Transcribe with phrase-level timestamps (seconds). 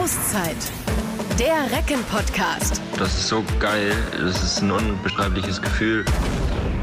[0.00, 0.56] Auszeit.
[1.38, 2.80] Der Recken-Podcast.
[2.96, 3.92] Das ist so geil.
[4.12, 6.06] Das ist ein unbeschreibliches Gefühl.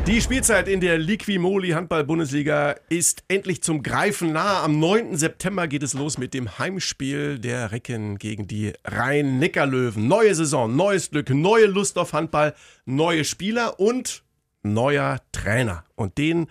[0.06, 4.62] Die Spielzeit in der Liquimoli Handball-Bundesliga ist endlich zum Greifen nah.
[4.64, 5.18] Am 9.
[5.18, 10.08] September geht es los mit dem Heimspiel der Recken gegen die Rhein-Neckar-Löwen.
[10.08, 12.54] Neue Saison, neues Glück, neue Lust auf Handball,
[12.86, 14.24] neue Spieler und
[14.62, 15.86] neuer Trainer.
[15.96, 16.46] Und den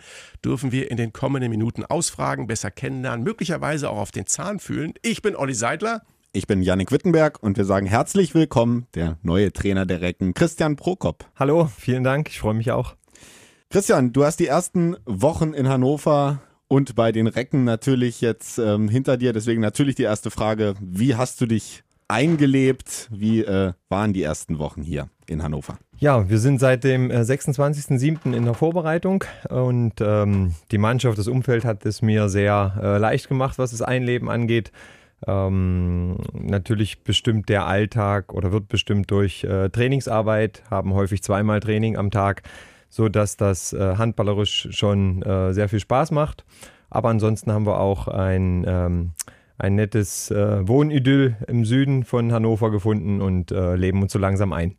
[0.45, 4.95] dürfen wir in den kommenden Minuten ausfragen, besser kennenlernen, möglicherweise auch auf den Zahn fühlen.
[5.03, 6.03] Ich bin Olli Seidler.
[6.37, 10.77] Ich bin Yannick Wittenberg und wir sagen herzlich willkommen, der neue Trainer der Recken, Christian
[10.77, 11.25] Prokop.
[11.35, 12.95] Hallo, vielen Dank, ich freue mich auch.
[13.71, 18.91] Christian, du hast die ersten Wochen in Hannover und bei den Recken natürlich jetzt ähm,
[18.91, 19.33] hinter dir.
[19.33, 23.09] Deswegen natürlich die erste Frage, wie hast du dich eingelebt?
[23.11, 25.79] Wie äh, waren die ersten Wochen hier in Hannover?
[25.97, 28.35] Ja, wir sind seit dem 26.07.
[28.35, 32.99] Äh, in der Vorbereitung und ähm, die Mannschaft, das Umfeld hat es mir sehr äh,
[32.99, 34.71] leicht gemacht, was das Einleben angeht.
[35.27, 41.97] Ähm, natürlich bestimmt der Alltag oder wird bestimmt durch äh, Trainingsarbeit, haben häufig zweimal Training
[41.97, 42.43] am Tag
[42.89, 46.45] so dass das äh, handballerisch schon äh, sehr viel Spaß macht.
[46.89, 49.13] Aber ansonsten haben wir auch ein, ähm,
[49.59, 54.53] ein nettes äh, Wohnidyll im Süden von Hannover gefunden und äh, leben uns so langsam
[54.53, 54.77] ein.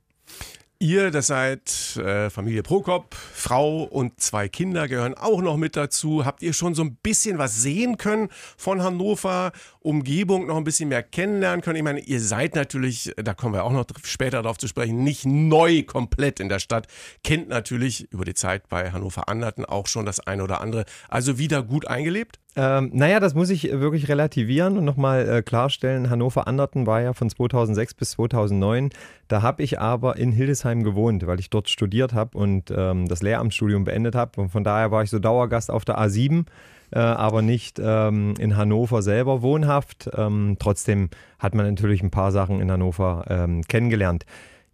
[0.80, 6.24] Ihr, das seid äh, Familie Prokop, Frau und zwei Kinder gehören auch noch mit dazu.
[6.24, 10.90] Habt ihr schon so ein bisschen was sehen können von Hannover, Umgebung noch ein bisschen
[10.90, 11.78] mehr kennenlernen können?
[11.78, 15.26] Ich meine, ihr seid natürlich, da kommen wir auch noch später darauf zu sprechen, nicht
[15.26, 16.86] neu komplett in der Stadt,
[17.24, 20.86] kennt natürlich über die Zeit bei Hannover Anderten auch schon das eine oder andere.
[21.10, 22.38] Also wieder gut eingelebt?
[22.60, 26.10] Ähm, naja, das muss ich wirklich relativieren und nochmal äh, klarstellen.
[26.10, 28.90] Hannover Anderten war ja von 2006 bis 2009.
[29.28, 33.22] Da habe ich aber in Hildesheim gewohnt, weil ich dort studiert habe und ähm, das
[33.22, 34.42] Lehramtsstudium beendet habe.
[34.42, 36.46] Und von daher war ich so Dauergast auf der A7.
[36.90, 40.10] Äh, aber nicht ähm, in Hannover selber wohnhaft.
[40.16, 44.26] Ähm, trotzdem hat man natürlich ein paar Sachen in Hannover ähm, kennengelernt.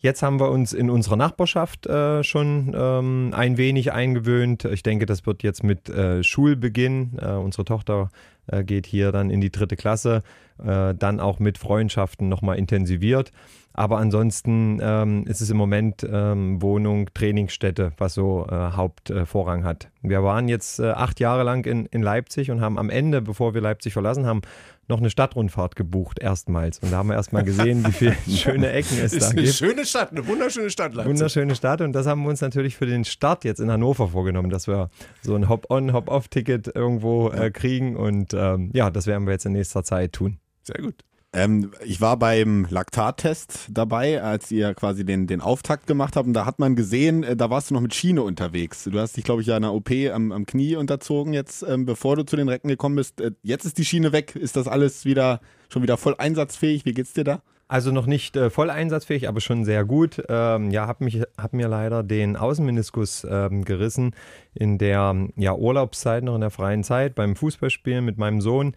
[0.03, 4.65] Jetzt haben wir uns in unserer Nachbarschaft äh, schon ähm, ein wenig eingewöhnt.
[4.65, 7.17] Ich denke, das wird jetzt mit äh, Schulbeginn.
[7.21, 8.09] Äh, unsere Tochter
[8.47, 10.21] äh, geht hier dann in die dritte Klasse,
[10.61, 13.31] äh, dann auch mit Freundschaften nochmal intensiviert.
[13.71, 19.89] Aber ansonsten ähm, ist es im Moment ähm, Wohnung, Trainingsstätte, was so äh, Hauptvorrang hat.
[20.01, 23.61] Wir waren jetzt acht Jahre lang in, in Leipzig und haben am Ende, bevor wir
[23.61, 24.41] Leipzig verlassen haben,
[24.87, 26.79] noch eine Stadtrundfahrt gebucht, erstmals.
[26.79, 29.39] Und da haben wir erstmal gesehen, wie viele schöne Ecken es da eine gibt.
[29.39, 31.13] Eine schöne Stadt, eine wunderschöne Stadt, Leipzig.
[31.13, 31.81] Wunderschöne Stadt.
[31.81, 34.89] Und das haben wir uns natürlich für den Start jetzt in Hannover vorgenommen, dass wir
[35.21, 37.95] so ein Hop-on, Hop-off-Ticket irgendwo äh, kriegen.
[37.95, 40.39] Und ähm, ja, das werden wir jetzt in nächster Zeit tun.
[40.63, 41.03] Sehr gut.
[41.33, 46.27] Ähm, ich war beim Laktattest dabei, als ihr quasi den, den Auftakt gemacht habt.
[46.27, 48.83] Und da hat man gesehen, äh, da warst du noch mit Schiene unterwegs.
[48.83, 52.15] Du hast dich, glaube ich, ja einer OP am, am Knie unterzogen jetzt, ähm, bevor
[52.15, 53.19] du zu den Recken gekommen bist.
[53.19, 54.35] Äh, jetzt ist die Schiene weg.
[54.35, 56.85] Ist das alles wieder schon wieder voll einsatzfähig?
[56.85, 57.41] Wie geht's dir da?
[57.67, 60.21] Also noch nicht äh, voll einsatzfähig, aber schon sehr gut.
[60.29, 64.15] Ähm, ja, habe hab mir leider den Außenmeniskus ähm, gerissen
[64.53, 68.75] in der ja, Urlaubszeit, noch in der freien Zeit beim Fußballspielen mit meinem Sohn.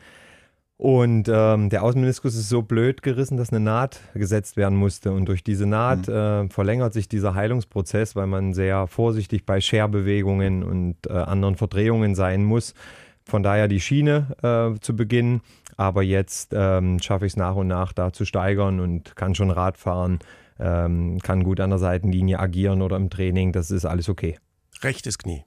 [0.78, 5.12] Und ähm, der Außenmeniskus ist so blöd gerissen, dass eine Naht gesetzt werden musste.
[5.12, 6.14] Und durch diese Naht mhm.
[6.14, 12.15] äh, verlängert sich dieser Heilungsprozess, weil man sehr vorsichtig bei Scherbewegungen und äh, anderen Verdrehungen
[12.15, 12.75] sein muss.
[13.25, 15.41] Von daher die Schiene äh, zu Beginn.
[15.78, 19.50] Aber jetzt ähm, schaffe ich es nach und nach da zu steigern und kann schon
[19.50, 20.19] Rad fahren,
[20.59, 23.53] ähm, kann gut an der Seitenlinie agieren oder im Training.
[23.53, 24.38] Das ist alles okay.
[24.82, 25.44] Rechtes Knie.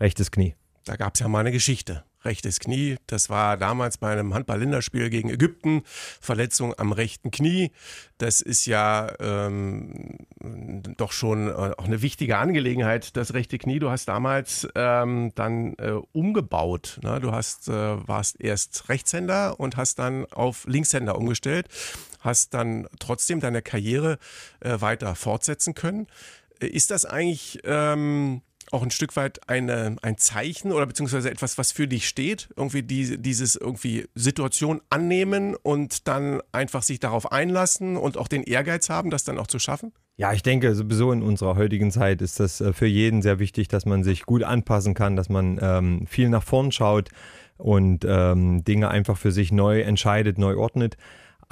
[0.00, 0.54] Rechtes Knie.
[0.84, 2.96] Da gab es ja mal eine Geschichte rechtes Knie.
[3.06, 5.82] Das war damals bei einem Handball-Länderspiel gegen Ägypten.
[6.20, 7.72] Verletzung am rechten Knie.
[8.18, 10.18] Das ist ja ähm,
[10.96, 13.78] doch schon äh, auch eine wichtige Angelegenheit, das rechte Knie.
[13.78, 17.00] Du hast damals ähm, dann äh, umgebaut.
[17.02, 17.20] Ne?
[17.20, 21.66] Du hast, äh, warst erst Rechtshänder und hast dann auf Linkshänder umgestellt.
[22.20, 24.18] Hast dann trotzdem deine Karriere
[24.60, 26.06] äh, weiter fortsetzen können.
[26.60, 27.60] Ist das eigentlich...
[27.64, 32.48] Ähm, auch ein Stück weit eine, ein Zeichen oder beziehungsweise etwas, was für dich steht?
[32.56, 38.42] Irgendwie die, dieses irgendwie Situation annehmen und dann einfach sich darauf einlassen und auch den
[38.42, 39.92] Ehrgeiz haben, das dann auch zu schaffen?
[40.16, 43.68] Ja, ich denke, sowieso in unserer heutigen Zeit ist das äh, für jeden sehr wichtig,
[43.68, 47.08] dass man sich gut anpassen kann, dass man ähm, viel nach vorn schaut
[47.56, 50.96] und ähm, Dinge einfach für sich neu entscheidet, neu ordnet.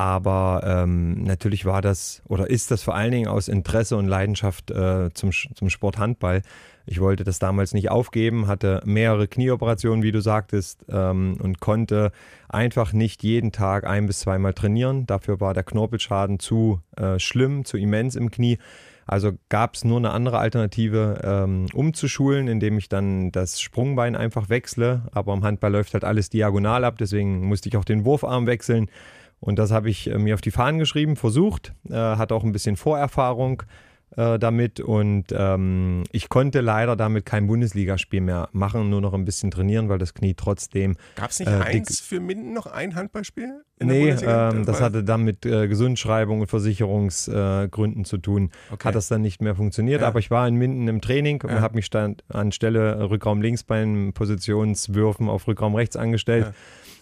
[0.01, 4.71] Aber ähm, natürlich war das oder ist das vor allen Dingen aus Interesse und Leidenschaft
[4.71, 6.41] äh, zum, zum Sport Handball.
[6.87, 12.13] Ich wollte das damals nicht aufgeben, hatte mehrere Knieoperationen, wie du sagtest, ähm, und konnte
[12.49, 15.07] einfach nicht jeden Tag ein bis zweimal trainieren.
[15.07, 18.57] Dafür war der Knorpelschaden zu äh, schlimm, zu immens im Knie.
[19.05, 24.49] Also gab es nur eine andere Alternative, ähm, umzuschulen, indem ich dann das Sprungbein einfach
[24.49, 25.03] wechsle.
[25.13, 28.89] Aber im Handball läuft halt alles diagonal ab, deswegen musste ich auch den Wurfarm wechseln.
[29.41, 32.53] Und das habe ich äh, mir auf die Fahnen geschrieben, versucht, äh, hat auch ein
[32.53, 33.63] bisschen Vorerfahrung
[34.17, 39.25] äh, damit und ähm, ich konnte leider damit kein Bundesligaspiel mehr machen, nur noch ein
[39.25, 40.97] bisschen trainieren, weil das Knie trotzdem.
[41.15, 43.63] Gab es nicht äh, eins für Minden noch ein Handballspiel?
[43.83, 48.51] Nee, ähm, das hatte dann mit äh, Gesundschreibung und Versicherungsgründen äh, zu tun.
[48.73, 48.89] Okay.
[48.89, 50.03] Hat das dann nicht mehr funktioniert.
[50.03, 50.09] Ja.
[50.09, 51.61] Aber ich war in Minden im Training und Ja.
[51.61, 56.47] habe mich dann anstelle Rückraum links bei den Positionswürfen auf Rückraum rechts angestellt.
[56.47, 56.53] Ja.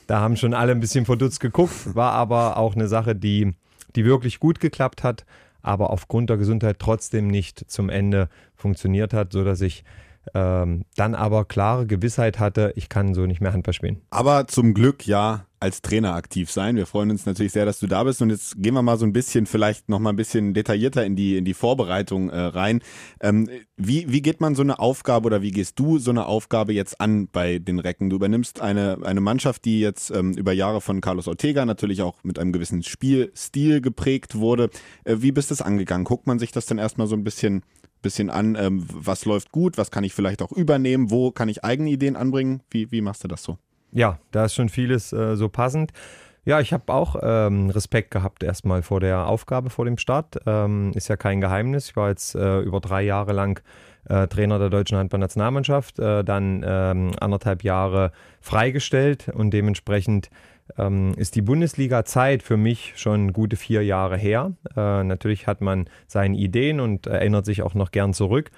[0.08, 3.52] Da haben schon alle ein bisschen verdutzt geguckt, war aber auch eine Sache, die,
[3.94, 5.26] die wirklich gut geklappt hat,
[5.60, 9.84] aber aufgrund der Gesundheit trotzdem nicht zum Ende funktioniert hat, sodass ich
[10.34, 14.02] ähm, dann aber klare Gewissheit hatte, ich kann so nicht mehr Handball spielen.
[14.10, 16.76] Aber zum Glück ja als Trainer aktiv sein.
[16.76, 18.22] Wir freuen uns natürlich sehr, dass du da bist.
[18.22, 21.16] Und jetzt gehen wir mal so ein bisschen, vielleicht noch mal ein bisschen detaillierter in
[21.16, 22.80] die, in die Vorbereitung äh, rein.
[23.20, 26.72] Ähm, wie, wie geht man so eine Aufgabe oder wie gehst du so eine Aufgabe
[26.72, 28.10] jetzt an bei den Recken?
[28.10, 32.22] Du übernimmst eine, eine Mannschaft, die jetzt ähm, über Jahre von Carlos Ortega natürlich auch
[32.22, 34.70] mit einem gewissen Spielstil geprägt wurde.
[35.04, 36.04] Äh, wie bist du es angegangen?
[36.04, 37.62] Guckt man sich das dann erstmal so ein bisschen
[38.02, 41.64] bisschen an, ähm, was läuft gut, was kann ich vielleicht auch übernehmen, wo kann ich
[41.64, 42.62] eigene Ideen anbringen?
[42.70, 43.58] Wie, wie machst du das so?
[43.92, 45.92] Ja, da ist schon vieles äh, so passend.
[46.44, 50.38] Ja, ich habe auch ähm, Respekt gehabt erstmal vor der Aufgabe vor dem Start.
[50.46, 51.90] Ähm, ist ja kein Geheimnis.
[51.90, 53.60] Ich war jetzt äh, über drei Jahre lang
[54.08, 60.30] äh, Trainer der deutschen Handballnationalmannschaft, äh, dann ähm, anderthalb Jahre freigestellt und dementsprechend
[60.76, 64.52] ähm, ist die Bundesliga-Zeit für mich schon gute vier Jahre her.
[64.76, 68.50] Äh, natürlich hat man seine Ideen und erinnert sich auch noch gern zurück,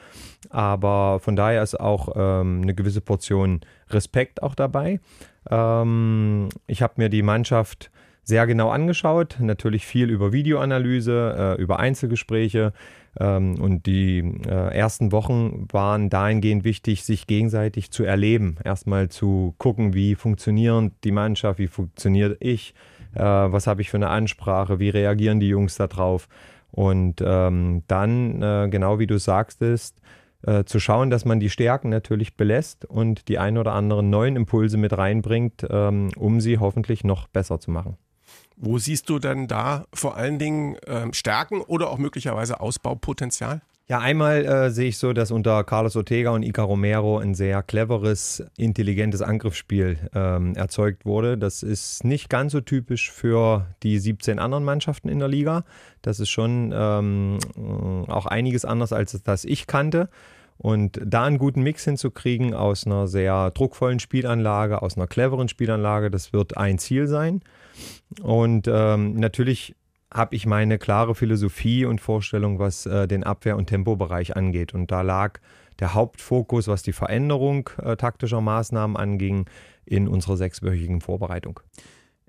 [0.49, 3.61] aber von daher ist auch ähm, eine gewisse Portion
[3.91, 5.01] Respekt auch dabei.
[5.49, 7.91] Ähm, ich habe mir die Mannschaft
[8.31, 12.73] sehr genau angeschaut, natürlich viel über Videoanalyse, äh, über Einzelgespräche
[13.19, 18.57] ähm, und die äh, ersten Wochen waren dahingehend wichtig, sich gegenseitig zu erleben.
[18.65, 22.75] Erstmal zu gucken, wie funktioniert die Mannschaft, wie funktioniert ich,
[23.15, 26.29] äh, was habe ich für eine Ansprache, wie reagieren die Jungs darauf.
[26.71, 30.01] Und ähm, dann, äh, genau wie du sagtest,
[30.47, 34.37] äh, zu schauen, dass man die Stärken natürlich belässt und die ein oder anderen neuen
[34.37, 37.97] Impulse mit reinbringt, ähm, um sie hoffentlich noch besser zu machen.
[38.63, 43.63] Wo siehst du denn da vor allen Dingen ähm, Stärken oder auch möglicherweise Ausbaupotenzial?
[43.89, 47.63] Ja, einmal äh, sehe ich so, dass unter Carlos Ortega und Ica Romero ein sehr
[47.63, 51.39] cleveres, intelligentes Angriffsspiel ähm, erzeugt wurde.
[51.39, 55.65] Das ist nicht ganz so typisch für die 17 anderen Mannschaften in der Liga.
[56.03, 57.39] Das ist schon ähm,
[58.09, 60.11] auch einiges anders, als das ich kannte.
[60.59, 66.11] Und da einen guten Mix hinzukriegen aus einer sehr druckvollen Spielanlage, aus einer cleveren Spielanlage,
[66.11, 67.41] das wird ein Ziel sein.
[68.23, 69.75] Und ähm, natürlich
[70.13, 74.75] habe ich meine klare Philosophie und Vorstellung, was äh, den Abwehr- und Tempobereich angeht.
[74.75, 75.39] Und da lag
[75.79, 79.47] der Hauptfokus, was die Veränderung äh, taktischer Maßnahmen anging,
[79.87, 81.61] in unserer sechswöchigen Vorbereitung.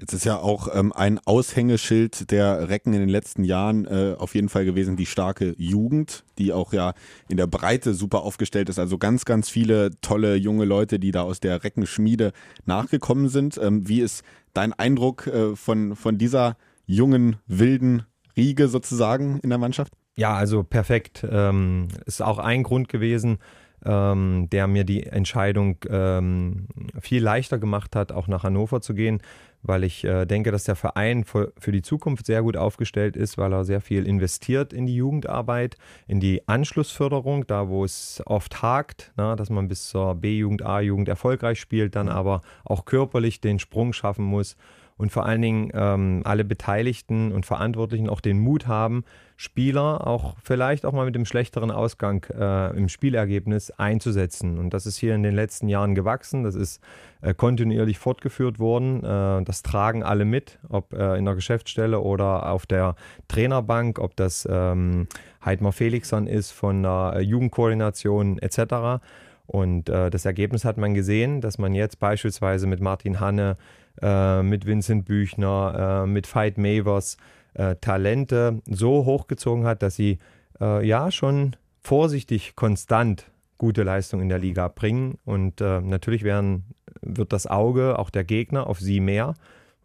[0.01, 4.33] Jetzt ist ja auch ähm, ein Aushängeschild der Recken in den letzten Jahren äh, auf
[4.33, 6.95] jeden Fall gewesen die starke Jugend, die auch ja
[7.30, 8.80] in der Breite super aufgestellt ist.
[8.80, 12.31] Also ganz, ganz viele tolle junge Leute, die da aus der Reckenschmiede
[12.65, 13.59] nachgekommen sind.
[13.62, 14.24] Ähm, wie ist
[14.56, 16.57] dein Eindruck äh, von, von dieser
[16.88, 18.01] jungen, wilden
[18.36, 19.94] Riege sozusagen in der Mannschaft?
[20.15, 21.24] Ja, also perfekt.
[21.30, 23.38] Ähm, ist auch ein Grund gewesen,
[23.85, 26.67] ähm, der mir die Entscheidung ähm,
[26.99, 29.21] viel leichter gemacht hat, auch nach Hannover zu gehen,
[29.63, 33.38] weil ich äh, denke, dass der Verein für, für die Zukunft sehr gut aufgestellt ist,
[33.38, 38.61] weil er sehr viel investiert in die Jugendarbeit, in die Anschlussförderung, da wo es oft
[38.61, 43.59] hakt, na, dass man bis zur B-Jugend, A-Jugend erfolgreich spielt, dann aber auch körperlich den
[43.59, 44.55] Sprung schaffen muss
[44.97, 49.03] und vor allen Dingen ähm, alle Beteiligten und Verantwortlichen auch den Mut haben,
[49.41, 54.60] Spieler auch vielleicht auch mal mit dem schlechteren Ausgang äh, im Spielergebnis einzusetzen.
[54.60, 56.79] Und das ist hier in den letzten Jahren gewachsen, das ist
[57.21, 59.03] äh, kontinuierlich fortgeführt worden.
[59.03, 62.93] Äh, das tragen alle mit, ob äh, in der Geschäftsstelle oder auf der
[63.29, 65.07] Trainerbank, ob das ähm,
[65.43, 69.01] Heidmar Felixson ist von der äh, Jugendkoordination etc.
[69.48, 73.57] Und äh, das Ergebnis hat man gesehen, dass man jetzt beispielsweise mit Martin Hanne,
[74.01, 77.17] mit Vincent Büchner, mit Veit Mavers
[77.53, 80.17] äh, Talente so hochgezogen hat, dass sie
[80.60, 83.25] äh, ja schon vorsichtig konstant
[83.58, 85.17] gute Leistung in der Liga bringen.
[85.25, 86.65] Und äh, natürlich werden,
[87.01, 89.36] wird das Auge, auch der Gegner, auf sie mehr.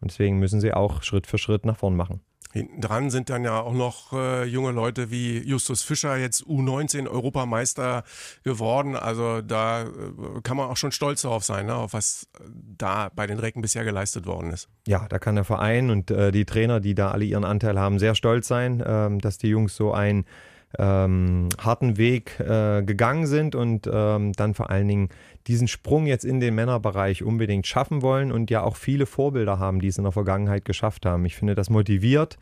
[0.01, 2.21] Und deswegen müssen sie auch Schritt für Schritt nach vorn machen.
[2.57, 7.07] Hinten dran sind dann ja auch noch äh, junge Leute wie Justus Fischer, jetzt U19
[7.07, 8.03] Europameister
[8.43, 8.95] geworden.
[8.95, 9.87] Also da äh,
[10.43, 12.27] kann man auch schon stolz darauf sein, ne, auf was
[12.77, 14.69] da bei den Recken bisher geleistet worden ist.
[14.87, 17.99] Ja, da kann der Verein und äh, die Trainer, die da alle ihren Anteil haben,
[17.99, 20.25] sehr stolz sein, ähm, dass die Jungs so ein
[20.77, 25.09] ähm, harten Weg äh, gegangen sind und ähm, dann vor allen Dingen
[25.47, 29.79] diesen Sprung jetzt in den Männerbereich unbedingt schaffen wollen und ja auch viele Vorbilder haben,
[29.79, 31.25] die es in der Vergangenheit geschafft haben.
[31.25, 32.37] Ich finde, das motiviert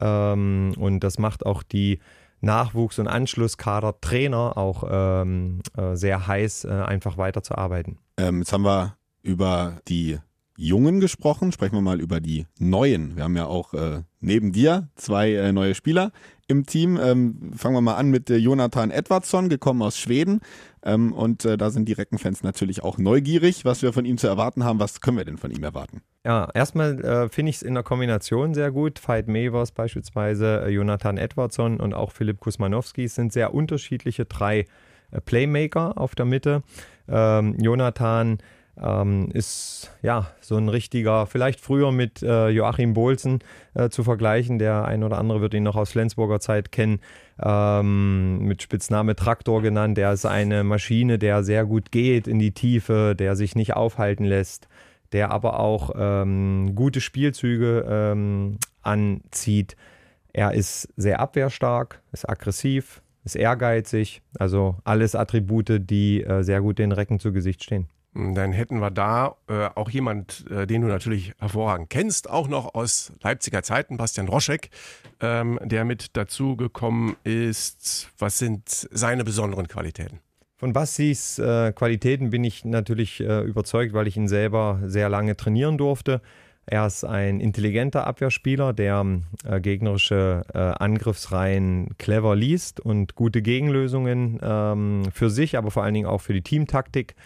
[0.00, 1.98] ähm, und das macht auch die
[2.40, 7.98] Nachwuchs- und Anschlusskader Trainer auch ähm, äh, sehr heiß, äh, einfach weiterzuarbeiten.
[8.18, 10.18] Ähm, jetzt haben wir über die
[10.56, 13.16] Jungen gesprochen, sprechen wir mal über die Neuen.
[13.16, 16.12] Wir haben ja auch äh, neben dir zwei äh, neue Spieler
[16.46, 16.98] im Team.
[17.00, 20.40] Ähm, fangen wir mal an mit äh, Jonathan Edwardsson, gekommen aus Schweden.
[20.82, 24.26] Ähm, und äh, da sind die Reckenfans natürlich auch neugierig, was wir von ihm zu
[24.26, 24.80] erwarten haben.
[24.80, 26.02] Was können wir denn von ihm erwarten?
[26.24, 29.00] Ja, erstmal äh, finde ich es in der Kombination sehr gut.
[29.06, 34.66] Veit Mevers beispielsweise, äh, Jonathan Edwardsson und auch Philipp Kusmanowski sind sehr unterschiedliche drei
[35.26, 36.62] Playmaker auf der Mitte.
[37.08, 38.38] Ähm, Jonathan
[38.82, 43.40] ähm, ist ja so ein richtiger, vielleicht früher mit äh, Joachim Bolzen
[43.74, 44.58] äh, zu vergleichen.
[44.58, 47.00] Der ein oder andere wird ihn noch aus Flensburger Zeit kennen,
[47.42, 49.96] ähm, mit Spitzname Traktor genannt.
[49.96, 54.24] Der ist eine Maschine, der sehr gut geht in die Tiefe, der sich nicht aufhalten
[54.24, 54.68] lässt,
[55.12, 59.76] der aber auch ähm, gute Spielzüge ähm, anzieht.
[60.32, 66.78] Er ist sehr abwehrstark, ist aggressiv, ist ehrgeizig, also alles Attribute, die äh, sehr gut
[66.78, 67.88] den Recken zu Gesicht stehen.
[68.14, 72.74] Dann hätten wir da äh, auch jemand, äh, den du natürlich hervorragend kennst, auch noch
[72.74, 74.70] aus Leipziger Zeiten, Bastian Roschek,
[75.20, 78.10] ähm, der mit dazu gekommen ist.
[78.18, 80.20] Was sind seine besonderen Qualitäten?
[80.56, 85.36] Von Bastis äh, Qualitäten bin ich natürlich äh, überzeugt, weil ich ihn selber sehr lange
[85.36, 86.22] trainieren durfte.
[86.66, 89.04] Er ist ein intelligenter Abwehrspieler, der
[89.44, 95.94] äh, gegnerische äh, Angriffsreihen clever liest und gute Gegenlösungen ähm, für sich, aber vor allen
[95.94, 97.16] Dingen auch für die Teamtaktik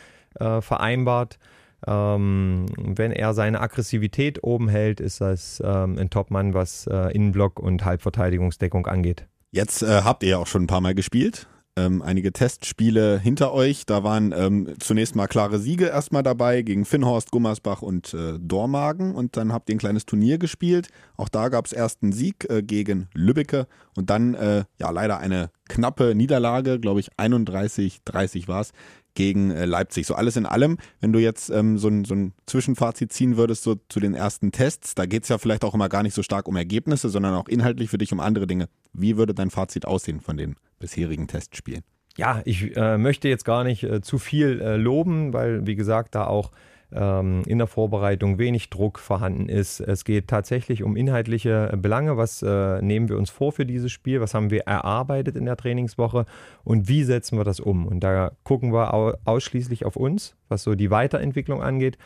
[0.40, 1.38] äh, vereinbart.
[1.87, 7.61] Ähm, wenn er seine Aggressivität oben hält, ist das ähm, ein Topmann, was äh, Innenblock
[7.61, 9.26] und Halbverteidigungsdeckung angeht.
[9.52, 11.49] Jetzt äh, habt ihr ja auch schon ein paar Mal gespielt.
[11.78, 13.87] Ähm, einige Testspiele hinter euch.
[13.87, 19.14] Da waren ähm, zunächst mal klare Siege erstmal dabei gegen Finnhorst, Gummersbach und äh, Dormagen.
[19.14, 20.88] Und dann habt ihr ein kleines Turnier gespielt.
[21.16, 25.18] Auch da gab es erst einen Sieg äh, gegen Lübbecke und dann äh, ja leider
[25.18, 28.73] eine knappe Niederlage, glaube ich 31-30 war es,
[29.18, 30.06] gegen äh, Leipzig.
[30.06, 33.64] So alles in allem, wenn du jetzt ähm, so, ein, so ein Zwischenfazit ziehen würdest
[33.64, 36.22] so zu den ersten Tests, da geht es ja vielleicht auch immer gar nicht so
[36.22, 38.68] stark um Ergebnisse, sondern auch inhaltlich für dich um andere Dinge.
[38.92, 41.82] Wie würde dein Fazit aussehen von den bisherigen Testspielen?
[42.16, 46.14] Ja, ich äh, möchte jetzt gar nicht äh, zu viel äh, loben, weil, wie gesagt,
[46.14, 46.52] da auch
[46.92, 49.80] ähm, in der Vorbereitung wenig Druck vorhanden ist.
[49.80, 52.16] Es geht tatsächlich um inhaltliche Belange.
[52.16, 54.21] Was äh, nehmen wir uns vor für dieses Spiel?
[54.21, 56.26] Was haben wir erarbeitet in der Trainingswoche?
[56.64, 57.87] Und wie setzen wir das um?
[57.87, 61.99] Und da gucken wir au ausschließlich auf uns, was so die Weiterentwicklung angeht.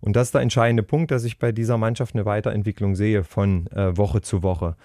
[0.00, 3.66] Und das ist der entscheidende Punkt, dass ich bei dieser Mannschaft eine Weiterentwicklung sehe von
[3.68, 4.76] äh, Woche zu Woche.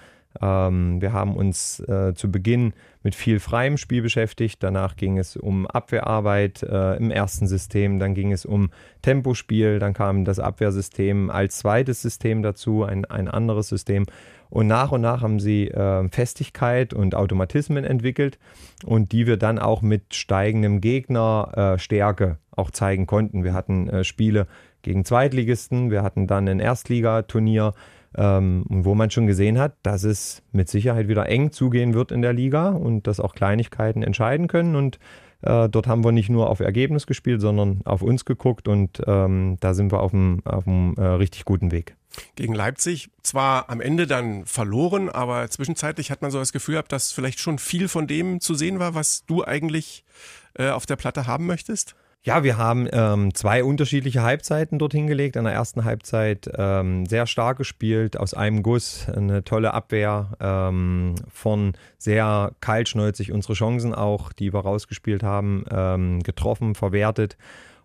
[0.42, 2.74] Ähm, wir haben uns äh, zu Beginn
[3.04, 4.64] mit viel freiem Spiel beschäftigt.
[4.64, 8.00] Danach ging es um Abwehrarbeit äh, im ersten System.
[8.00, 8.72] Dann ging es um
[9.02, 9.80] Tempospiel.
[9.80, 14.06] Dann kam das Abwehrsystem als zweites System dazu, ein, ein anderes System.
[14.50, 18.38] Und nach und nach haben sie äh, Festigkeit und Automatismen entwickelt
[18.86, 23.44] und die wir dann auch mit steigendem Gegnerstärke äh, auch zeigen konnten.
[23.44, 24.46] Wir hatten äh, Spiele
[24.84, 27.74] gegen Zweitligisten, wir hatten dann ein Erstligaturnier
[28.16, 32.22] ähm, wo man schon gesehen hat, dass es mit Sicherheit wieder eng zugehen wird in
[32.22, 34.76] der Liga und dass auch Kleinigkeiten entscheiden können.
[34.76, 35.00] Und
[35.42, 39.58] äh, dort haben wir nicht nur auf Ergebnis gespielt, sondern auf uns geguckt und ähm,
[39.60, 41.96] da sind wir auf einem, auf einem äh, richtig guten Weg.
[42.36, 46.92] Gegen Leipzig zwar am Ende dann verloren, aber zwischenzeitlich hat man so das Gefühl gehabt,
[46.92, 50.06] dass vielleicht schon viel von dem zu sehen war, was du eigentlich
[50.54, 51.96] äh, auf der Platte haben möchtest?
[52.26, 55.36] Ja, wir haben ähm, zwei unterschiedliche Halbzeiten dort hingelegt.
[55.36, 61.16] In der ersten Halbzeit ähm, sehr stark gespielt, aus einem Guss, eine tolle Abwehr, ähm,
[61.28, 67.36] von sehr kaltschnäuzig unsere Chancen auch, die wir rausgespielt haben, ähm, getroffen, verwertet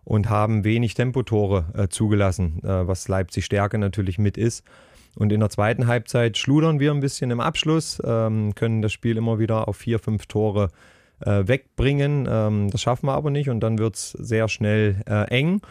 [0.05, 4.63] und haben wenig Tempotore äh, zugelassen, äh, was Leipzig Stärke natürlich mit ist.
[5.17, 9.17] Und in der zweiten Halbzeit schludern wir ein bisschen im Abschluss, ähm, können das Spiel
[9.17, 12.27] immer wieder auf vier, fünf Tore äh, wegbringen.
[12.29, 15.61] Ähm, das schaffen wir aber nicht und dann wird es sehr schnell äh, eng.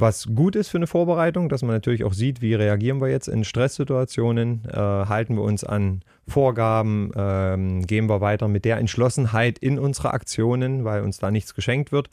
[0.00, 3.26] Was gut ist für eine Vorbereitung, dass man natürlich auch sieht, wie reagieren wir jetzt
[3.26, 9.58] in Stresssituationen, äh, halten wir uns an Vorgaben, ähm, gehen wir weiter mit der Entschlossenheit
[9.58, 12.10] in unsere Aktionen, weil uns da nichts geschenkt wird.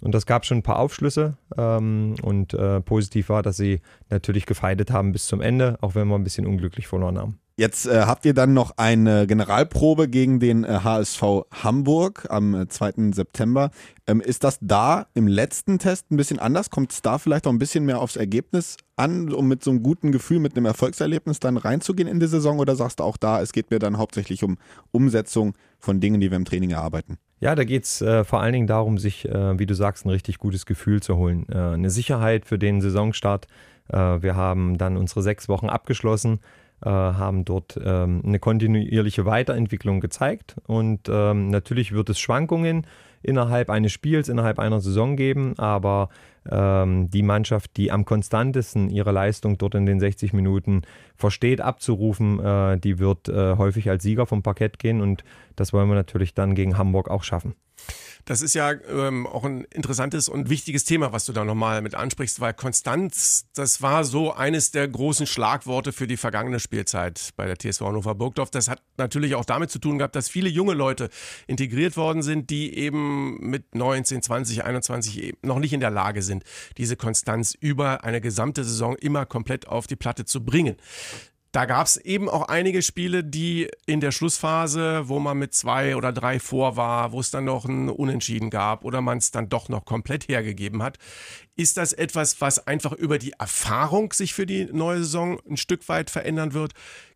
[0.00, 3.80] Und das gab schon ein paar Aufschlüsse ähm, und äh, positiv war, dass sie
[4.10, 7.38] natürlich gefeitet haben bis zum Ende, auch wenn wir ein bisschen unglücklich verloren haben.
[7.58, 12.68] Jetzt äh, habt ihr dann noch eine Generalprobe gegen den äh, HSV Hamburg am äh,
[12.68, 13.10] 2.
[13.10, 13.72] September.
[14.06, 16.70] Ähm, ist das da im letzten Test ein bisschen anders?
[16.70, 19.82] Kommt es da vielleicht auch ein bisschen mehr aufs Ergebnis an, um mit so einem
[19.82, 22.60] guten Gefühl, mit einem Erfolgserlebnis dann reinzugehen in die Saison?
[22.60, 24.56] Oder sagst du auch da, es geht mir dann hauptsächlich um
[24.92, 27.18] Umsetzung von Dingen, die wir im Training erarbeiten?
[27.40, 30.10] Ja, da geht es äh, vor allen Dingen darum, sich, äh, wie du sagst, ein
[30.10, 31.44] richtig gutes Gefühl zu holen.
[31.50, 33.48] Äh, eine Sicherheit für den Saisonstart.
[33.88, 36.38] Äh, wir haben dann unsere sechs Wochen abgeschlossen,
[36.86, 40.56] haben dort ähm, eine kontinuierliche Weiterentwicklung gezeigt.
[40.66, 42.86] Und ähm, natürlich wird es Schwankungen
[43.22, 46.08] innerhalb eines Spiels, innerhalb einer Saison geben, aber
[46.50, 50.82] die Mannschaft, die am konstantesten ihre Leistung dort in den 60 Minuten
[51.16, 55.24] versteht abzurufen, äh, die wird äh, häufig als Sieger vom Parkett gehen und
[55.56, 57.54] das wollen wir natürlich dann gegen Hamburg auch schaffen.
[58.24, 61.94] Das ist ja ähm, auch ein interessantes und wichtiges Thema, was du da nochmal mit
[61.94, 67.46] ansprichst, weil Konstanz, das war so eines der großen Schlagworte für die vergangene Spielzeit bei
[67.46, 68.50] der TSV Hannover Burgdorf.
[68.50, 71.08] Das hat natürlich auch damit zu tun gehabt, dass viele junge Leute
[71.46, 76.37] integriert worden sind, die eben mit 19, 20, 21 noch nicht in der Lage sind,
[76.76, 80.76] diese Konstanz über eine gesamte Saison immer komplett auf die Platte zu bringen.
[81.52, 85.96] Da gab es eben auch einige Spiele, die in der Schlussphase, wo man mit zwei
[85.96, 89.48] oder drei vor war, wo es dann noch ein Unentschieden gab oder man es dann
[89.48, 90.98] doch noch komplett hergegeben hat.
[91.56, 95.88] Ist das etwas, was einfach über die Erfahrung sich für die neue Saison ein Stück
[95.88, 96.74] weit verändern wird?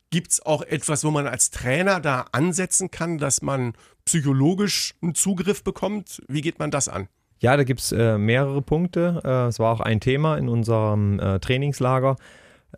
[0.09, 3.75] Gibt es auch etwas, wo man als Trainer da ansetzen kann, dass man
[4.07, 6.23] psychologisch einen Zugriff bekommt?
[6.27, 7.09] Wie geht man das an?
[7.43, 9.21] Ja, da gibt es äh, mehrere Punkte.
[9.25, 12.15] Äh, es war auch ein Thema in unserem äh, Trainingslager.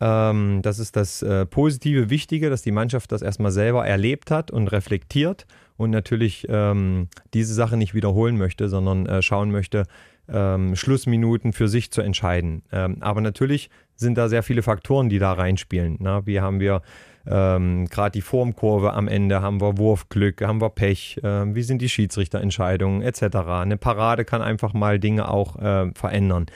[0.01, 4.51] Ähm, das ist das äh, Positive, Wichtige, dass die Mannschaft das erstmal selber erlebt hat
[4.51, 9.85] und reflektiert und natürlich ähm, diese Sache nicht wiederholen möchte, sondern schauen möchte,
[10.29, 12.63] ähm, Schlussminuten für sich zu entscheiden.
[12.73, 15.97] Ähm, aber natürlich sind da sehr viele Faktoren, die da reinspielen.
[16.01, 16.81] Na, wie haben wir
[17.27, 21.81] ähm, gerade die Formkurve am Ende, haben wir Wurfglück, haben wir Pech, äh, wie sind
[21.81, 23.37] die Schiedsrichterentscheidungen etc.
[23.49, 26.47] Eine Parade kann einfach mal Dinge auch äh, verändern.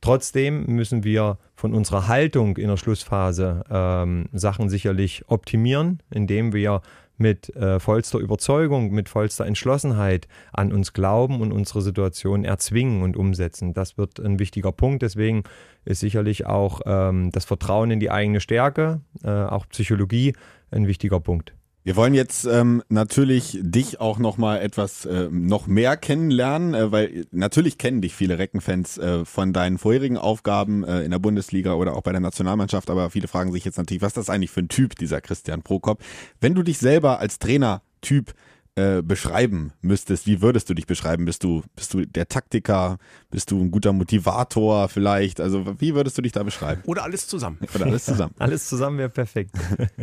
[0.00, 6.82] Trotzdem müssen wir von unserer Haltung in der Schlussphase ähm, Sachen sicherlich optimieren, indem wir
[7.16, 13.16] mit äh, vollster Überzeugung, mit vollster Entschlossenheit an uns glauben und unsere Situation erzwingen und
[13.16, 13.74] umsetzen.
[13.74, 15.02] Das wird ein wichtiger Punkt.
[15.02, 15.44] Deswegen
[15.84, 20.34] ist sicherlich auch ähm, das Vertrauen in die eigene Stärke, äh, auch Psychologie,
[20.70, 21.54] ein wichtiger Punkt.
[21.86, 26.90] Wir wollen jetzt ähm, natürlich dich auch noch mal etwas äh, noch mehr kennenlernen, äh,
[26.90, 31.74] weil natürlich kennen dich viele Reckenfans äh, von deinen vorherigen Aufgaben äh, in der Bundesliga
[31.74, 34.50] oder auch bei der Nationalmannschaft, aber viele fragen sich jetzt natürlich, was ist das eigentlich
[34.50, 36.02] für ein Typ, dieser Christian Prokop?
[36.40, 38.32] Wenn du dich selber als Trainertyp
[38.76, 41.24] äh, beschreiben müsstest, wie würdest du dich beschreiben?
[41.24, 42.98] Bist du, bist du der Taktiker?
[43.30, 45.40] Bist du ein guter Motivator vielleicht?
[45.40, 46.82] Also wie würdest du dich da beschreiben?
[46.84, 47.58] Oder alles zusammen.
[47.74, 48.34] Oder alles zusammen.
[48.38, 49.52] alles zusammen wäre perfekt.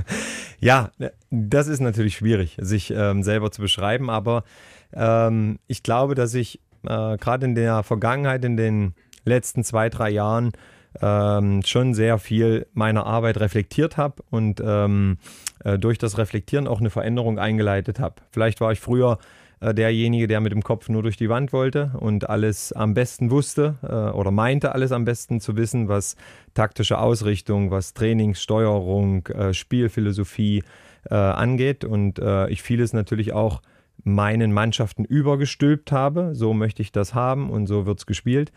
[0.61, 0.89] ja,
[1.29, 4.45] das ist natürlich schwierig, sich ähm, selber zu beschreiben, aber
[4.93, 8.93] ähm, ich glaube, dass ich äh, gerade in der Vergangenheit, in den
[9.25, 10.53] letzten zwei, drei Jahren
[11.01, 15.17] ähm, schon sehr viel meiner Arbeit reflektiert habe und ähm,
[15.63, 18.15] äh, durch das Reflektieren auch eine Veränderung eingeleitet habe.
[18.31, 19.19] Vielleicht war ich früher
[19.61, 23.31] äh, derjenige, der mit dem Kopf nur durch die Wand wollte und alles am besten
[23.31, 26.15] wusste äh, oder meinte alles am besten zu wissen, was
[26.53, 30.63] taktische Ausrichtung, was Trainingssteuerung, äh, Spielphilosophie
[31.09, 31.85] äh, angeht.
[31.85, 33.61] Und äh, ich vieles natürlich auch
[34.03, 36.31] meinen Mannschaften übergestülpt habe.
[36.33, 38.51] So möchte ich das haben und so wird es gespielt.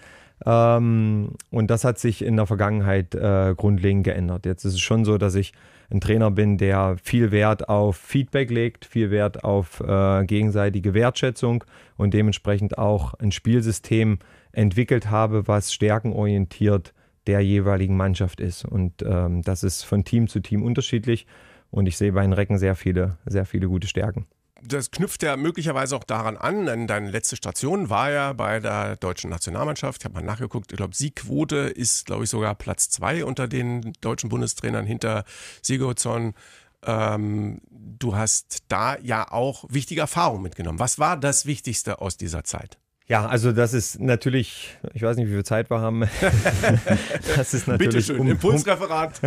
[0.47, 4.47] Ähm, und das hat sich in der Vergangenheit äh, grundlegend geändert.
[4.47, 5.53] Jetzt ist es schon so, dass ich
[5.91, 11.65] ein Trainer bin, der viel Wert auf Feedback legt, viel Wert auf äh, gegenseitige Wertschätzung
[11.97, 14.19] und dementsprechend auch ein Spielsystem
[14.53, 16.95] entwickelt habe, was stärkenorientiert
[17.27, 18.65] der jeweiligen Mannschaft ist.
[18.65, 21.27] Und ähm, das ist von Team zu Team unterschiedlich.
[21.71, 24.27] Und ich sehe bei den Recken sehr viele, sehr viele gute Stärken
[24.63, 28.97] das knüpft ja möglicherweise auch daran an, denn deine letzte Station war ja bei der
[28.97, 30.03] deutschen Nationalmannschaft.
[30.03, 33.93] Ich habe mal nachgeguckt, ich glaube, Siegquote ist, glaube ich, sogar Platz zwei unter den
[34.01, 35.25] deutschen Bundestrainern hinter
[35.63, 36.35] Sigurdsson.
[36.83, 40.79] Ähm, du hast da ja auch wichtige Erfahrungen mitgenommen.
[40.79, 42.79] Was war das Wichtigste aus dieser Zeit?
[43.07, 46.05] Ja, also das ist natürlich, ich weiß nicht, wie viel Zeit wir haben.
[47.37, 49.21] das ist natürlich um, Impulsreferat.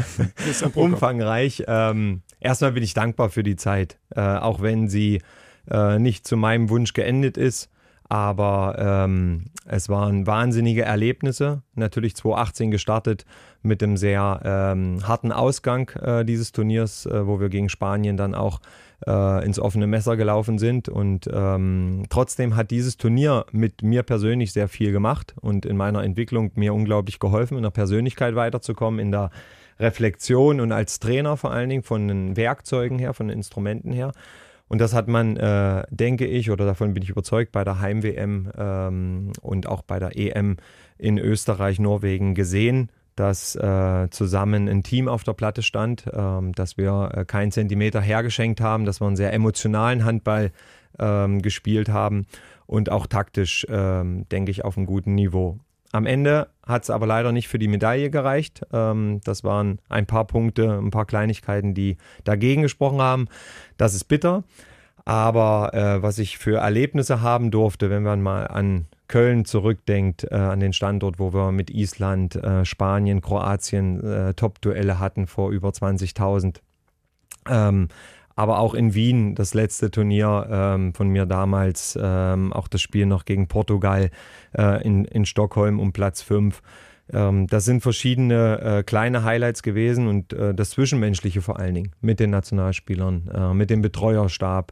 [0.74, 1.64] umfangreich.
[1.68, 5.22] Ähm, erstmal bin ich dankbar für die Zeit, äh, auch wenn sie
[5.70, 7.70] äh, nicht zu meinem Wunsch geendet ist.
[8.10, 11.62] Aber ähm, es waren wahnsinnige Erlebnisse.
[11.76, 13.26] Natürlich 2018 gestartet
[13.62, 18.34] mit einem sehr ähm, harten Ausgang äh, dieses Turniers, äh, wo wir gegen Spanien dann
[18.34, 18.60] auch
[19.06, 20.90] äh, ins offene Messer gelaufen sind.
[20.90, 26.04] Und ähm, trotzdem hat dieses Turnier mit mir persönlich sehr viel gemacht und in meiner
[26.04, 29.30] Entwicklung mir unglaublich geholfen, in der Persönlichkeit weiterzukommen, in der
[29.80, 34.12] Reflexion und als Trainer vor allen Dingen von den Werkzeugen her, von den Instrumenten her.
[34.70, 38.52] Und das hat man, äh, denke ich, oder davon bin ich überzeugt, bei der Heim-WM
[38.58, 40.58] ähm, und auch bei der EM
[40.98, 46.78] in Österreich, Norwegen gesehen, dass äh, zusammen ein Team auf der Platte stand, ähm, dass
[46.78, 50.52] wir äh, keinen Zentimeter hergeschenkt haben, dass wir einen sehr emotionalen Handball
[51.00, 52.28] ähm, gespielt haben
[52.68, 55.60] und auch taktisch, ähm, denke ich, auf einem guten Niveau.
[55.92, 58.62] Am Ende hat es aber leider nicht für die Medaille gereicht.
[58.72, 63.28] Ähm, das waren ein paar Punkte, ein paar Kleinigkeiten, die dagegen gesprochen haben.
[63.78, 64.44] Das ist bitter.
[65.06, 70.36] Aber äh, was ich für Erlebnisse haben durfte, wenn man mal an Köln zurückdenkt, äh,
[70.36, 75.70] an den Standort, wo wir mit Island, äh, Spanien, Kroatien äh, Top-Duelle hatten vor über
[75.70, 76.58] 20.000.
[77.50, 77.88] Ähm,
[78.36, 83.08] aber auch in Wien, das letzte Turnier ähm, von mir damals, ähm, auch das Spiel
[83.08, 84.12] noch gegen Portugal
[84.56, 86.62] äh, in, in Stockholm um Platz 5.
[87.14, 91.92] Ähm, das sind verschiedene äh, kleine Highlights gewesen und äh, das Zwischenmenschliche vor allen Dingen
[92.02, 94.72] mit den Nationalspielern, mit dem Betreuerstab,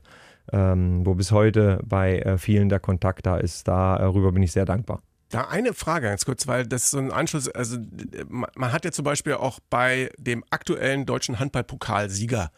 [0.52, 3.68] ähm, wo bis heute bei äh, vielen der Kontakt da ist.
[3.68, 5.02] Darüber bin ich sehr dankbar.
[5.30, 7.78] Da eine Frage ganz kurz, weil das ist so ein Anschluss, also
[8.30, 12.52] man hat ja zum Beispiel auch bei dem aktuellen deutschen Handballpokalsieger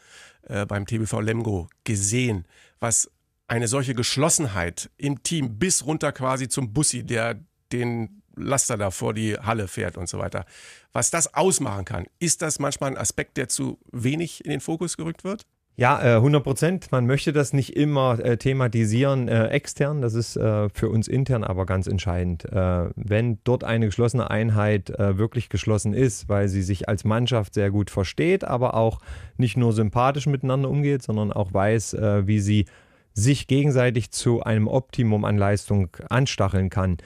[0.43, 2.45] äh, beim TBV Lemgo gesehen,
[2.79, 3.09] was
[3.47, 7.39] eine solche Geschlossenheit im Team bis runter quasi zum Bussi, der
[7.71, 10.45] den Laster da vor die Halle fährt und so weiter.
[10.93, 14.97] Was das ausmachen kann, ist das manchmal ein Aspekt, der zu wenig in den Fokus
[14.97, 15.45] gerückt wird?
[15.79, 16.91] Ja, 100 äh, Prozent.
[16.91, 20.01] Man möchte das nicht immer äh, thematisieren äh, extern.
[20.01, 22.45] Das ist äh, für uns intern aber ganz entscheidend.
[22.45, 27.69] Äh, wenn dort eine geschlossene Einheit wirklich geschlossen ist, weil sie sich als Mannschaft sehr
[27.69, 28.99] gut versteht, aber auch
[29.37, 32.65] nicht nur sympathisch miteinander umgeht, sondern auch weiß, wie sie
[33.13, 36.97] sich gegenseitig zu einem Optimum an Leistung anstacheln kann,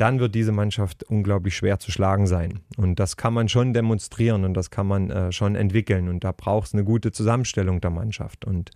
[0.00, 2.60] dann wird diese Mannschaft unglaublich schwer zu schlagen sein.
[2.76, 6.08] Und das kann man schon demonstrieren und das kann man äh, schon entwickeln.
[6.08, 8.46] Und da braucht es eine gute Zusammenstellung der Mannschaft.
[8.46, 8.70] Und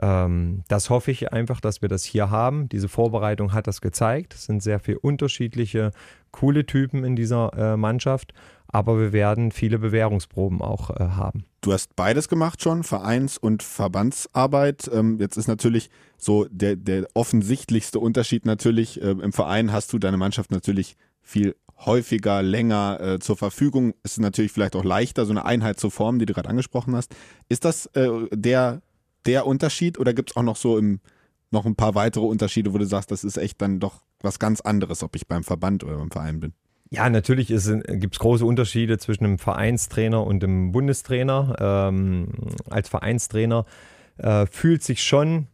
[0.00, 2.68] ähm, das hoffe ich einfach, dass wir das hier haben.
[2.68, 4.34] Diese Vorbereitung hat das gezeigt.
[4.34, 5.90] Es sind sehr viele unterschiedliche,
[6.30, 8.32] coole Typen in dieser äh, Mannschaft
[8.72, 11.44] aber wir werden viele Bewährungsproben auch äh, haben.
[11.60, 14.90] Du hast beides gemacht schon, Vereins- und Verbandsarbeit.
[14.92, 19.98] Ähm, jetzt ist natürlich so der, der offensichtlichste Unterschied natürlich, äh, im Verein hast du
[19.98, 21.54] deine Mannschaft natürlich viel
[21.84, 23.94] häufiger, länger äh, zur Verfügung.
[24.02, 26.96] Es ist natürlich vielleicht auch leichter, so eine Einheit zu formen, die du gerade angesprochen
[26.96, 27.14] hast.
[27.48, 28.80] Ist das äh, der,
[29.26, 31.00] der Unterschied oder gibt es auch noch so im,
[31.50, 34.60] noch ein paar weitere Unterschiede, wo du sagst, das ist echt dann doch was ganz
[34.62, 36.54] anderes, ob ich beim Verband oder beim Verein bin?
[36.92, 41.56] Ja, natürlich gibt es große Unterschiede zwischen einem Vereinstrainer und einem Bundestrainer.
[41.58, 42.28] Ähm,
[42.68, 43.64] als Vereinstrainer
[44.18, 45.46] äh, fühlt sich schon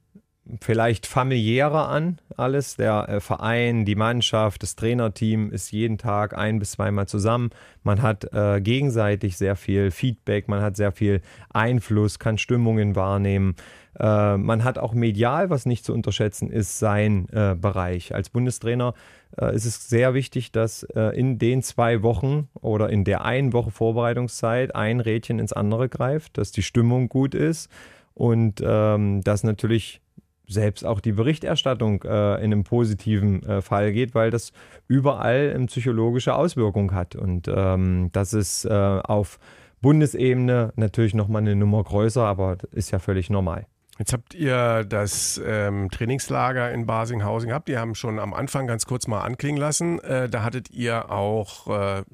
[0.61, 2.77] vielleicht familiärer an alles.
[2.77, 7.51] Der äh, Verein, die Mannschaft, das Trainerteam ist jeden Tag ein bis zweimal zusammen.
[7.83, 13.57] Man hat äh, gegenseitig sehr viel Feedback, man hat sehr viel Einfluss, kann Stimmungen wahrnehmen.
[13.99, 18.15] Äh, man hat auch medial, was nicht zu unterschätzen ist, sein äh, Bereich.
[18.15, 18.95] Als Bundestrainer
[19.41, 23.53] äh, ist es sehr wichtig, dass äh, in den zwei Wochen oder in der einen
[23.53, 27.71] Woche Vorbereitungszeit ein Rädchen ins andere greift, dass die Stimmung gut ist
[28.15, 30.01] und ähm, dass natürlich
[30.49, 34.53] selbst auch die Berichterstattung äh, in einem positiven äh, Fall geht, weil das
[34.87, 37.15] überall eine psychologische Auswirkung hat.
[37.15, 39.39] Und ähm, das ist äh, auf
[39.81, 43.67] Bundesebene natürlich nochmal eine Nummer größer, aber ist ja völlig normal.
[43.99, 47.69] Jetzt habt ihr das ähm, Trainingslager in Basinghausen gehabt.
[47.69, 49.99] Die haben schon am Anfang ganz kurz mal anklingen lassen.
[50.01, 52.05] Äh, da hattet ihr auch äh,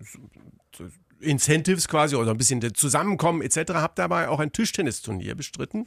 [1.21, 3.75] Incentives quasi oder ein bisschen Zusammenkommen etc.
[3.75, 5.87] Habt dabei auch ein Tischtennisturnier bestritten.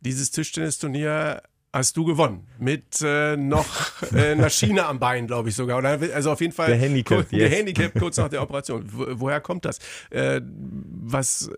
[0.00, 2.46] Dieses Tischtennisturnier hast du gewonnen.
[2.58, 3.66] Mit äh, noch
[4.12, 5.78] äh, einer Schiene am Bein, glaube ich sogar.
[5.78, 6.68] Oder, also auf jeden Fall.
[6.68, 7.28] Der Handicap.
[7.30, 7.52] Der yes.
[7.52, 8.84] Handicap kurz nach der Operation.
[8.90, 9.78] Wo, woher kommt das?
[10.10, 11.50] Äh, was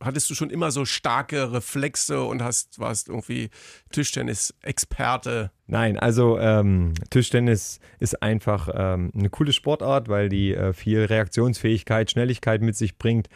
[0.00, 3.50] hattest du schon immer so starke Reflexe und hast warst irgendwie
[3.90, 5.50] Tischtennis-Experte?
[5.66, 12.10] Nein, also ähm, Tischtennis ist einfach ähm, eine coole Sportart, weil die äh, viel Reaktionsfähigkeit,
[12.10, 13.28] Schnelligkeit mit sich bringt.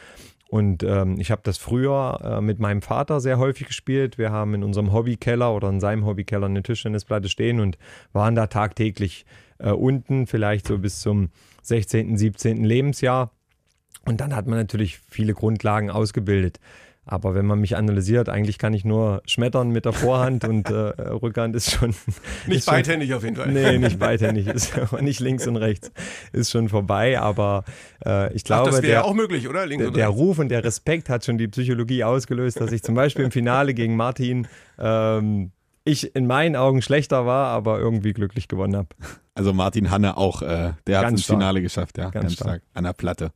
[0.49, 4.19] Und ähm, ich habe das früher äh, mit meinem Vater sehr häufig gespielt.
[4.19, 7.79] Wir haben in unserem Hobbykeller oder in seinem Hobbykeller eine Tischtennisplatte stehen und
[8.13, 9.25] waren da tagtäglich
[9.59, 11.31] äh, unten, vielleicht so bis zum
[11.63, 12.63] 16., 17.
[12.65, 13.31] Lebensjahr.
[14.05, 16.61] Und dann hat man natürlich viele Grundlagen ausgebildet.
[17.07, 20.73] Aber wenn man mich analysiert, eigentlich kann ich nur schmettern mit der Vorhand und äh,
[20.73, 21.95] Rückhand ist schon.
[22.47, 23.53] Nicht ist beidhändig schon, auf jeden Fall.
[23.53, 24.47] Nee, nicht beidhändig.
[24.47, 25.91] Ist nicht links und rechts.
[26.33, 27.19] Ist schon vorbei.
[27.19, 27.65] Aber
[28.05, 28.69] äh, ich glaube.
[28.69, 29.67] Ach, das wäre auch möglich, oder?
[29.67, 32.95] Links der, der Ruf und der Respekt hat schon die Psychologie ausgelöst, dass ich zum
[32.95, 34.49] Beispiel im Finale gegen Martin.
[34.79, 35.53] Ähm,
[35.85, 38.89] ich in meinen Augen schlechter war, aber irgendwie glücklich gewonnen habe.
[39.35, 42.49] Also Martin Hanne auch, äh, der hat ins Finale geschafft, ja, ganz, ganz stark.
[42.49, 42.63] stark.
[42.73, 43.33] An der Platte.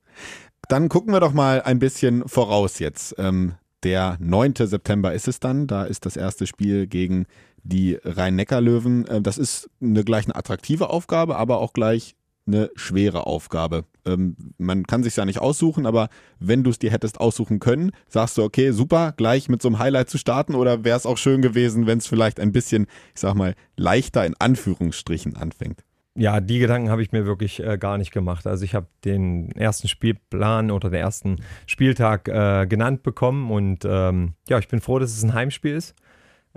[0.68, 3.14] Dann gucken wir doch mal ein bisschen voraus jetzt.
[3.18, 4.54] Ähm, der 9.
[4.56, 5.66] September ist es dann.
[5.66, 7.26] Da ist das erste Spiel gegen
[7.62, 9.06] die Rhein-Neckar-Löwen.
[9.06, 12.16] Äh, das ist eine, gleich eine attraktive Aufgabe, aber auch gleich
[12.46, 13.84] eine schwere Aufgabe.
[14.06, 16.08] ähm, man kann sich ja nicht aussuchen, aber
[16.40, 19.78] wenn du es dir hättest aussuchen können, sagst du, okay, super, gleich mit so einem
[19.78, 23.20] Highlight zu starten oder wäre es auch schön gewesen, wenn es vielleicht ein bisschen, ich
[23.20, 25.84] sag mal, leichter in Anführungsstrichen anfängt?
[26.18, 28.44] Ja, die Gedanken habe ich mir wirklich äh, gar nicht gemacht.
[28.48, 34.32] Also ich habe den ersten Spielplan oder den ersten Spieltag äh, genannt bekommen und ähm,
[34.48, 35.94] ja, ich bin froh, dass es ein Heimspiel ist.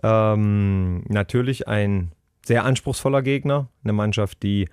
[0.01, 2.11] Ähm, natürlich ein
[2.43, 4.67] sehr anspruchsvoller Gegner, eine Mannschaft, die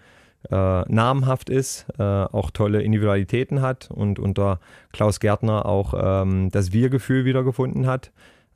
[0.50, 4.58] äh, namhaft ist, äh, auch tolle Individualitäten hat und unter
[4.92, 8.10] Klaus Gärtner auch ähm, das Wir-Gefühl wiedergefunden hat.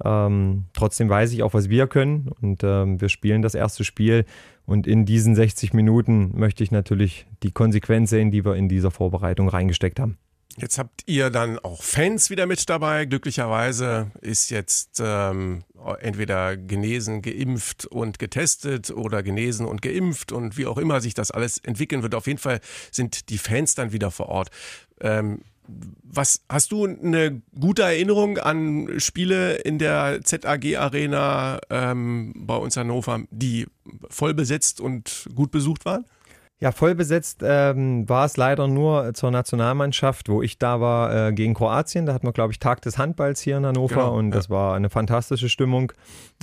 [0.04, 4.24] Ähm, trotzdem weiß ich auch, was wir können und ähm, wir spielen das erste Spiel
[4.66, 8.90] und in diesen 60 Minuten möchte ich natürlich die Konsequenz sehen, die wir in dieser
[8.90, 10.18] Vorbereitung reingesteckt haben.
[10.58, 13.06] Jetzt habt ihr dann auch Fans wieder mit dabei.
[13.06, 15.64] Glücklicherweise ist jetzt ähm,
[16.00, 21.30] entweder genesen, geimpft und getestet oder genesen und geimpft und wie auch immer sich das
[21.30, 22.14] alles entwickeln wird.
[22.14, 24.50] Auf jeden Fall sind die Fans dann wieder vor Ort.
[25.00, 25.40] Ähm,
[26.02, 32.76] was hast du eine gute Erinnerung an Spiele in der ZAG Arena ähm, bei uns
[32.76, 33.66] Hannover, die
[34.10, 36.04] voll besetzt und gut besucht waren?
[36.62, 41.32] Ja, voll besetzt ähm, war es leider nur zur Nationalmannschaft, wo ich da war äh,
[41.32, 42.06] gegen Kroatien.
[42.06, 44.36] Da hatten wir, glaube ich, Tag des Handballs hier in Hannover genau, und ja.
[44.36, 45.92] das war eine fantastische Stimmung.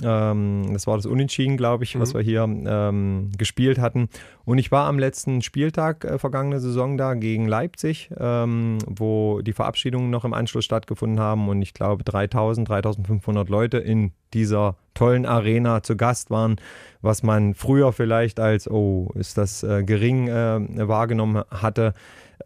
[0.04, 2.00] Ähm, das war das Unentschieden, glaube ich, mhm.
[2.00, 4.10] was wir hier ähm, gespielt hatten.
[4.44, 9.54] Und ich war am letzten Spieltag äh, vergangene Saison da gegen Leipzig, ähm, wo die
[9.54, 15.26] Verabschiedungen noch im Anschluss stattgefunden haben und ich glaube 3000, 3500 Leute in dieser tollen
[15.26, 16.56] Arena zu Gast waren,
[17.00, 21.94] was man früher vielleicht als, oh, ist das äh, gering äh, wahrgenommen hatte,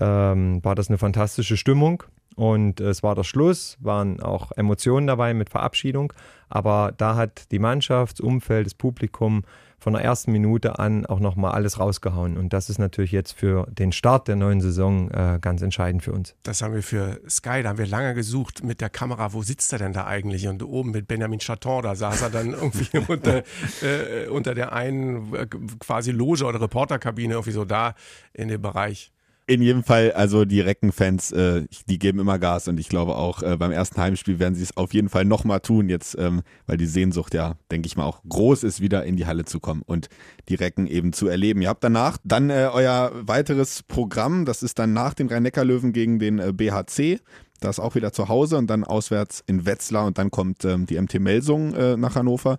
[0.00, 2.02] ähm, war das eine fantastische Stimmung.
[2.36, 6.12] Und es war der Schluss, waren auch Emotionen dabei mit Verabschiedung.
[6.48, 9.44] Aber da hat die Mannschaft, das Umfeld, das Publikum
[9.84, 12.38] von der ersten Minute an auch nochmal alles rausgehauen.
[12.38, 16.12] Und das ist natürlich jetzt für den Start der neuen Saison äh, ganz entscheidend für
[16.12, 16.34] uns.
[16.42, 19.74] Das haben wir für Sky, da haben wir lange gesucht mit der Kamera, wo sitzt
[19.74, 20.48] er denn da eigentlich?
[20.48, 23.42] Und oben mit Benjamin Chaton, da saß er dann irgendwie unter,
[23.82, 25.46] äh, unter der einen äh,
[25.78, 27.94] quasi Loge oder Reporterkabine, irgendwie so da
[28.32, 29.12] in dem Bereich.
[29.46, 33.42] In jedem Fall, also die Reckenfans, äh, die geben immer Gas und ich glaube auch
[33.42, 36.78] äh, beim ersten Heimspiel werden sie es auf jeden Fall nochmal tun, jetzt, ähm, weil
[36.78, 39.82] die Sehnsucht ja, denke ich mal, auch groß ist, wieder in die Halle zu kommen
[39.84, 40.08] und
[40.48, 41.60] die Recken eben zu erleben.
[41.60, 46.18] Ihr habt danach dann äh, euer weiteres Programm, das ist dann nach den Rhein-Neckar-Löwen gegen
[46.18, 47.20] den äh, BHC.
[47.60, 50.98] Das auch wieder zu Hause und dann auswärts in Wetzlar und dann kommt ähm, die
[50.98, 52.58] MT Melsung äh, nach Hannover.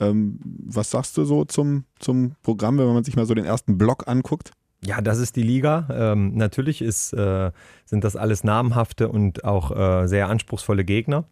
[0.00, 3.78] Ähm, was sagst du so zum, zum Programm, wenn man sich mal so den ersten
[3.78, 4.52] Block anguckt?
[4.86, 5.88] Ja, das ist die Liga.
[5.90, 7.50] Ähm, natürlich ist, äh,
[7.84, 11.24] sind das alles namhafte und auch äh, sehr anspruchsvolle Gegner.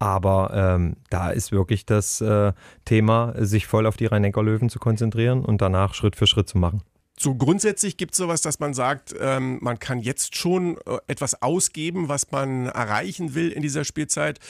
[0.00, 2.52] Aber ähm, da ist wirklich das äh,
[2.84, 6.82] Thema, sich voll auf die Rhein-Neckar-Löwen zu konzentrieren und danach Schritt für Schritt zu machen.
[7.16, 11.42] So grundsätzlich gibt es sowas, dass man sagt, ähm, man kann jetzt schon äh, etwas
[11.42, 14.40] ausgeben, was man erreichen will in dieser Spielzeit.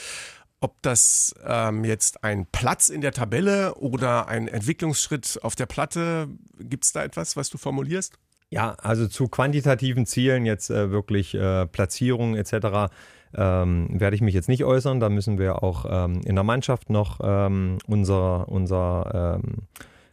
[0.61, 6.29] Ob das ähm, jetzt ein Platz in der Tabelle oder ein Entwicklungsschritt auf der Platte,
[6.59, 8.17] gibt es da etwas, was du formulierst?
[8.53, 12.91] Ja, also zu quantitativen Zielen, jetzt äh, wirklich äh, Platzierungen etc.,
[13.33, 14.99] ähm, werde ich mich jetzt nicht äußern.
[14.99, 19.67] Da müssen wir auch ähm, in der Mannschaft noch ähm, unser, unser ähm,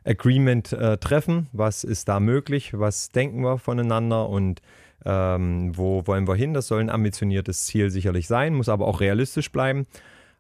[0.05, 1.49] Agreement äh, treffen.
[1.53, 2.79] Was ist da möglich?
[2.79, 4.63] Was denken wir voneinander und
[5.05, 6.55] ähm, wo wollen wir hin?
[6.55, 9.87] Das soll ein ambitioniertes Ziel sicherlich sein, muss aber auch realistisch bleiben.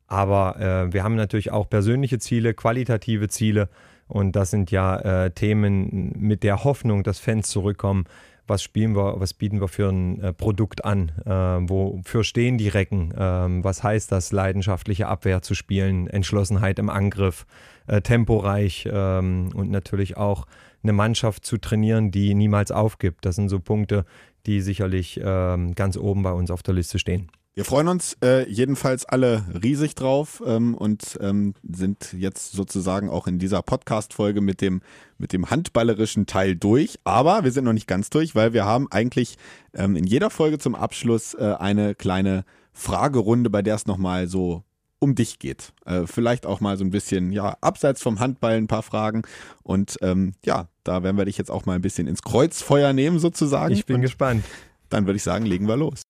[0.06, 3.68] Aber äh, wir haben natürlich auch persönliche Ziele, qualitative Ziele.
[4.08, 8.06] Und das sind ja äh, Themen mit der Hoffnung, dass Fans zurückkommen.
[8.46, 11.12] Was spielen wir, was bieten wir für ein äh, Produkt an?
[11.26, 13.12] Äh, wofür stehen die Recken?
[13.16, 17.46] Ähm, was heißt das, leidenschaftliche Abwehr zu spielen, Entschlossenheit im Angriff,
[17.86, 20.46] äh, temporeich ähm, und natürlich auch
[20.82, 23.26] eine Mannschaft zu trainieren, die niemals aufgibt.
[23.26, 24.06] Das sind so Punkte,
[24.46, 27.30] die sicherlich ähm, ganz oben bei uns auf der Liste stehen.
[27.58, 33.26] Wir freuen uns äh, jedenfalls alle riesig drauf ähm, und ähm, sind jetzt sozusagen auch
[33.26, 34.80] in dieser Podcast-Folge mit dem,
[35.18, 37.00] mit dem handballerischen Teil durch.
[37.02, 39.38] Aber wir sind noch nicht ganz durch, weil wir haben eigentlich
[39.74, 44.62] ähm, in jeder Folge zum Abschluss äh, eine kleine Fragerunde, bei der es nochmal so
[45.00, 45.72] um dich geht.
[45.84, 49.22] Äh, vielleicht auch mal so ein bisschen, ja, abseits vom Handball ein paar Fragen.
[49.64, 53.18] Und ähm, ja, da werden wir dich jetzt auch mal ein bisschen ins Kreuzfeuer nehmen,
[53.18, 53.74] sozusagen.
[53.74, 54.44] Ich bin und gespannt.
[54.90, 56.02] Dann würde ich sagen, legen wir los.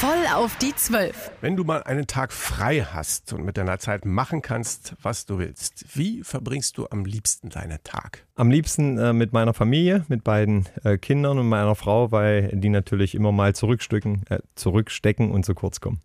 [0.00, 1.32] Voll auf die Zwölf.
[1.40, 5.40] Wenn du mal einen Tag frei hast und mit deiner Zeit machen kannst, was du
[5.40, 8.24] willst, wie verbringst du am liebsten deinen Tag?
[8.36, 12.68] Am liebsten äh, mit meiner Familie, mit beiden äh, Kindern und meiner Frau, weil die
[12.68, 16.00] natürlich immer mal zurückstecken, äh, zurückstecken und zu kurz kommen.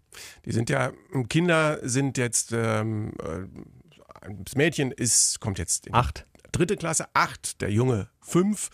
[0.46, 0.92] Die sind ja,
[1.30, 6.26] Kinder sind jetzt, ähm, äh, das Mädchen ist, kommt jetzt in acht.
[6.52, 8.72] dritte Klasse, acht, der Junge fünf.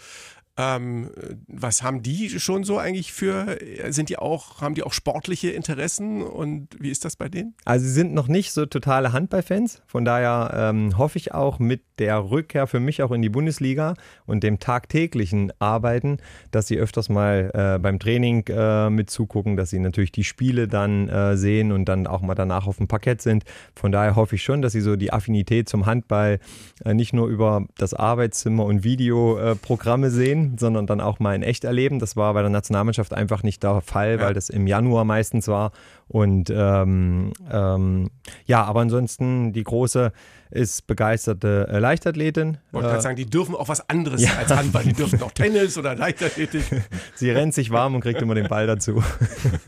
[0.59, 1.09] Ähm,
[1.47, 6.21] was haben die schon so eigentlich für, sind die auch, haben die auch sportliche Interessen
[6.21, 7.53] und wie ist das bei denen?
[7.63, 11.81] Also sie sind noch nicht so totale Handballfans, von daher ähm, hoffe ich auch mit
[11.99, 13.93] der Rückkehr für mich auch in die Bundesliga
[14.25, 16.17] und dem tagtäglichen Arbeiten,
[16.51, 20.67] dass sie öfters mal äh, beim Training äh, mit zugucken, dass sie natürlich die Spiele
[20.67, 23.45] dann äh, sehen und dann auch mal danach auf dem Parkett sind.
[23.75, 26.39] Von daher hoffe ich schon, dass sie so die Affinität zum Handball
[26.83, 31.63] äh, nicht nur über das Arbeitszimmer und Videoprogramme sehen, sondern dann auch mal in echt
[31.63, 31.99] erleben.
[31.99, 34.21] Das war bei der Nationalmannschaft einfach nicht der Fall, ja.
[34.21, 35.71] weil das im Januar meistens war.
[36.07, 38.09] Und ähm, ähm,
[38.45, 40.11] ja, aber ansonsten die große
[40.51, 42.57] ist begeisterte äh, Leichtathletin.
[42.67, 44.31] Ich wollte gerade sagen, die dürfen auch was anderes ja.
[44.37, 44.83] als Handball.
[44.83, 46.63] Die dürfen auch Tennis oder Leichtathletik.
[47.15, 49.03] sie rennt sich warm und kriegt immer den Ball dazu.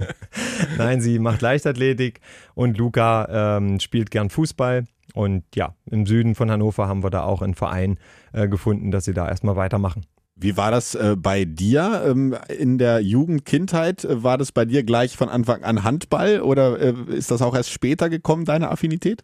[0.77, 2.19] Nein, sie macht Leichtathletik
[2.55, 4.85] und Luca ähm, spielt gern Fußball.
[5.13, 7.99] Und ja, im Süden von Hannover haben wir da auch einen Verein
[8.33, 10.05] äh, gefunden, dass sie da erstmal weitermachen.
[10.41, 14.07] Wie war das äh, bei dir ähm, in der Jugend, Kindheit?
[14.09, 17.69] War das bei dir gleich von Anfang an Handball oder äh, ist das auch erst
[17.69, 19.21] später gekommen, deine Affinität?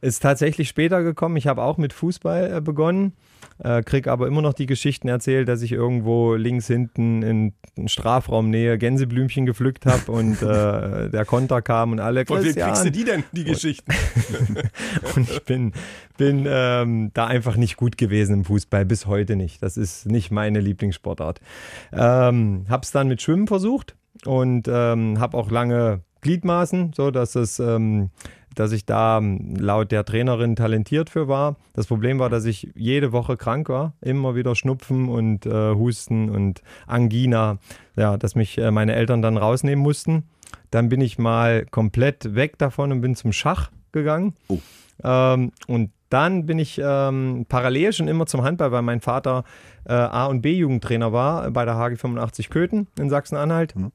[0.00, 1.36] Ist tatsächlich später gekommen.
[1.36, 3.14] Ich habe auch mit Fußball äh, begonnen,
[3.58, 7.88] äh, krieg aber immer noch die Geschichten erzählt, dass ich irgendwo links hinten in, in
[7.88, 12.26] Strafraumnähe Gänseblümchen gepflückt habe und äh, der Konter kam und alle.
[12.26, 13.92] Von wem kriegst du die denn, die Geschichten?
[15.16, 15.72] und ich bin,
[16.16, 19.60] bin ähm, da einfach nicht gut gewesen im Fußball, bis heute nicht.
[19.64, 21.40] Das ist nicht meine Lieblingssportart.
[21.92, 27.58] Ähm, hab's dann mit Schwimmen versucht und ähm, habe auch lange Gliedmaßen, so dass es
[27.58, 28.10] ähm,
[28.58, 31.56] dass ich da ähm, laut der Trainerin talentiert für war.
[31.74, 36.28] Das Problem war, dass ich jede Woche krank war, immer wieder Schnupfen und äh, Husten
[36.28, 37.58] und Angina,
[37.94, 40.24] ja, dass mich äh, meine Eltern dann rausnehmen mussten.
[40.72, 44.34] Dann bin ich mal komplett weg davon und bin zum Schach gegangen.
[44.48, 44.58] Oh.
[45.04, 49.44] Ähm, und dann bin ich ähm, parallel schon immer zum Handball, weil mein Vater
[49.84, 53.76] äh, A- und B-Jugendtrainer war bei der HG 85 Köthen in Sachsen-Anhalt.
[53.76, 53.92] Mhm.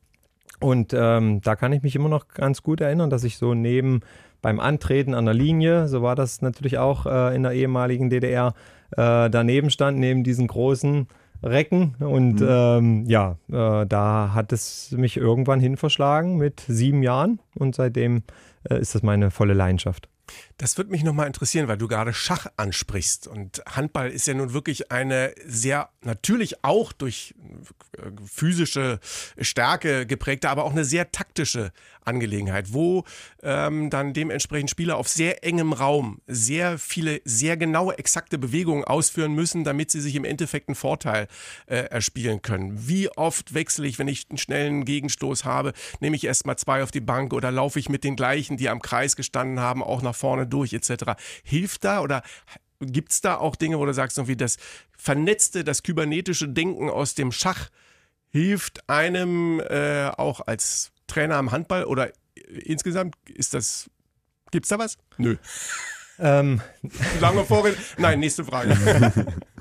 [0.60, 4.00] Und ähm, da kann ich mich immer noch ganz gut erinnern, dass ich so neben
[4.44, 8.54] beim Antreten an der Linie, so war das natürlich auch äh, in der ehemaligen DDR,
[8.92, 11.08] äh, daneben stand, neben diesen großen
[11.42, 11.96] Recken.
[12.00, 12.48] Und mhm.
[12.50, 18.24] ähm, ja, äh, da hat es mich irgendwann hin verschlagen mit sieben Jahren und seitdem
[18.70, 20.10] äh, ist das meine volle Leidenschaft.
[20.58, 23.28] Das würde mich nochmal interessieren, weil du gerade Schach ansprichst.
[23.28, 27.34] Und Handball ist ja nun wirklich eine sehr, natürlich auch durch
[27.98, 29.00] äh, physische
[29.40, 31.72] Stärke geprägte, aber auch eine sehr taktische
[32.06, 33.04] Angelegenheit, wo
[33.42, 39.34] ähm, dann dementsprechend Spieler auf sehr engem Raum sehr viele, sehr genaue, exakte Bewegungen ausführen
[39.34, 41.28] müssen, damit sie sich im Endeffekt einen Vorteil
[41.66, 42.88] äh, erspielen können.
[42.88, 46.92] Wie oft wechsle ich, wenn ich einen schnellen Gegenstoß habe, nehme ich erstmal zwei auf
[46.92, 50.16] die Bank oder laufe ich mit den gleichen, die am Kreis gestanden haben, auch nach
[50.16, 51.14] vorne durch etc.
[51.44, 52.24] Hilft da oder
[52.80, 54.58] gibt es da auch Dinge, wo du sagst, wie das
[54.98, 57.70] vernetzte, das kybernetische Denken aus dem Schach
[58.30, 62.12] hilft einem äh, auch als Trainer am Handball oder
[62.48, 63.90] insgesamt ist das,
[64.52, 64.98] gibt's da was?
[65.18, 65.38] Nö.
[66.20, 66.62] Ähm.
[67.20, 67.78] Lange Vorrede.
[67.98, 68.76] Nein, nächste Frage.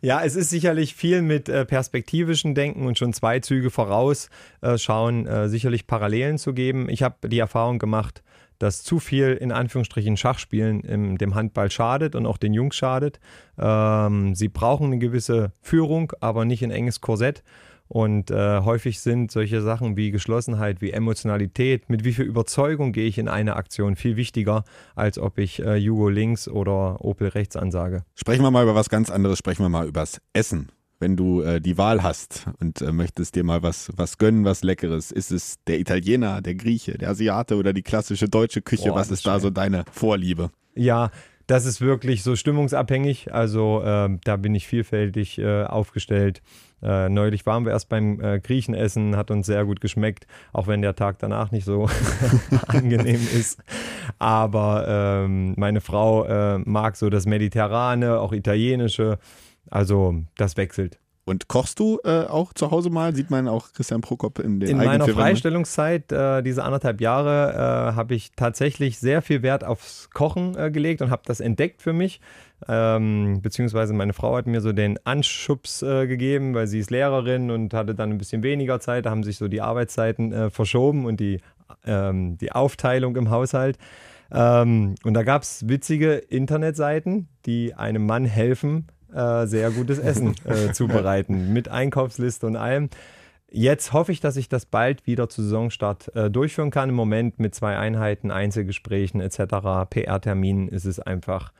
[0.00, 5.44] ja, es ist sicherlich viel mit äh, perspektivischen Denken und schon zwei Züge vorausschauen, äh,
[5.44, 6.88] äh, sicherlich Parallelen zu geben.
[6.88, 8.22] Ich habe die Erfahrung gemacht,
[8.58, 13.20] dass zu viel in Anführungsstrichen Schachspielen im, dem Handball schadet und auch den Jungs schadet.
[13.58, 17.42] Ähm, sie brauchen eine gewisse Führung, aber nicht ein enges Korsett.
[17.88, 23.06] Und äh, häufig sind solche Sachen wie Geschlossenheit, wie Emotionalität, mit wie viel Überzeugung gehe
[23.06, 27.56] ich in eine Aktion viel wichtiger, als ob ich äh, Jugo links oder Opel rechts
[27.56, 28.04] ansage.
[28.14, 30.68] Sprechen wir mal über was ganz anderes, sprechen wir mal übers Essen.
[31.00, 34.62] Wenn du äh, die Wahl hast und äh, möchtest dir mal was, was gönnen, was
[34.62, 38.88] Leckeres, ist es der Italiener, der Grieche, der Asiate oder die klassische deutsche Küche?
[38.88, 40.50] Boah, was ist da so deine Vorliebe?
[40.74, 41.10] Ja,
[41.46, 43.32] das ist wirklich so stimmungsabhängig.
[43.32, 46.42] Also äh, da bin ich vielfältig äh, aufgestellt.
[46.82, 50.82] Äh, neulich waren wir erst beim äh, Griechenessen, hat uns sehr gut geschmeckt, auch wenn
[50.82, 51.88] der Tag danach nicht so
[52.68, 53.62] angenehm ist.
[54.18, 59.18] Aber ähm, meine Frau äh, mag so das Mediterrane, auch italienische.
[59.70, 60.98] Also das wechselt.
[61.28, 63.14] Und kochst du äh, auch zu Hause mal?
[63.14, 67.96] Sieht man auch Christian Prokop in den In meiner Freistellungszeit, äh, diese anderthalb Jahre, äh,
[67.96, 71.92] habe ich tatsächlich sehr viel Wert aufs Kochen äh, gelegt und habe das entdeckt für
[71.92, 72.20] mich.
[72.66, 77.50] Ähm, beziehungsweise meine Frau hat mir so den Anschubs äh, gegeben, weil sie ist Lehrerin
[77.50, 79.06] und hatte dann ein bisschen weniger Zeit.
[79.06, 81.40] Da haben sich so die Arbeitszeiten äh, verschoben und die,
[81.84, 83.78] ähm, die Aufteilung im Haushalt.
[84.32, 90.34] Ähm, und da gab es witzige Internetseiten, die einem Mann helfen, äh, sehr gutes Essen
[90.44, 92.90] äh, zubereiten, mit Einkaufsliste und allem.
[93.50, 96.90] Jetzt hoffe ich, dass ich das bald wieder zu Saisonstart äh, durchführen kann.
[96.90, 101.52] Im Moment mit zwei Einheiten, Einzelgesprächen etc., PR-Terminen ist es einfach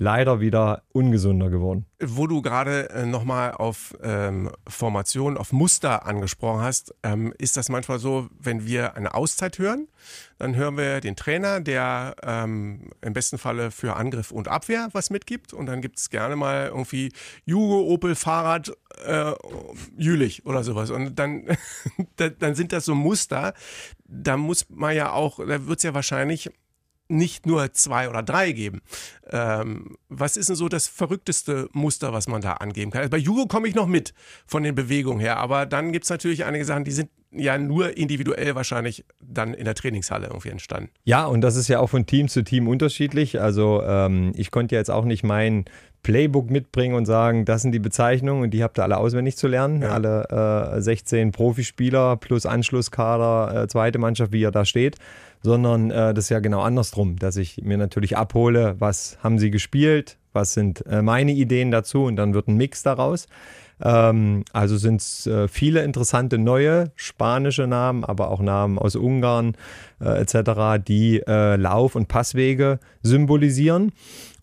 [0.00, 1.86] leider wieder ungesunder geworden.
[2.02, 7.68] Wo du gerade äh, nochmal auf ähm, Formation, auf Muster angesprochen hast, ähm, ist das
[7.68, 9.88] manchmal so, wenn wir eine Auszeit hören,
[10.38, 15.10] dann hören wir den Trainer, der ähm, im besten Falle für Angriff und Abwehr was
[15.10, 15.52] mitgibt.
[15.52, 17.12] Und dann gibt es gerne mal irgendwie
[17.44, 18.72] Jugo, Opel, Fahrrad,
[19.04, 19.32] äh,
[19.98, 20.90] Jülich oder sowas.
[20.90, 21.44] Und dann,
[22.38, 23.52] dann sind das so Muster,
[24.10, 26.50] da muss man ja auch, da wird es ja wahrscheinlich
[27.10, 28.80] nicht nur zwei oder drei geben.
[29.30, 33.00] Ähm, was ist denn so das verrückteste Muster, was man da angeben kann?
[33.00, 34.14] Also bei Jugo komme ich noch mit
[34.46, 37.96] von den Bewegungen her, aber dann gibt es natürlich einige Sachen, die sind ja nur
[37.96, 40.90] individuell wahrscheinlich dann in der Trainingshalle irgendwie entstanden.
[41.04, 43.40] Ja, und das ist ja auch von Team zu Team unterschiedlich.
[43.40, 45.64] Also ähm, ich konnte jetzt auch nicht mein
[46.02, 49.48] Playbook mitbringen und sagen, das sind die Bezeichnungen und die habt ihr alle auswendig zu
[49.48, 49.82] lernen.
[49.82, 49.90] Ja.
[49.90, 54.96] Alle äh, 16 Profispieler plus Anschlusskader, äh, zweite Mannschaft, wie er da steht
[55.42, 59.50] sondern äh, das ist ja genau andersrum, dass ich mir natürlich abhole, was haben sie
[59.50, 63.26] gespielt, was sind äh, meine Ideen dazu und dann wird ein Mix daraus.
[63.82, 69.56] Ähm, also sind es äh, viele interessante neue spanische Namen, aber auch Namen aus Ungarn
[70.00, 73.92] äh, etc., die Lauf- und Passwege symbolisieren.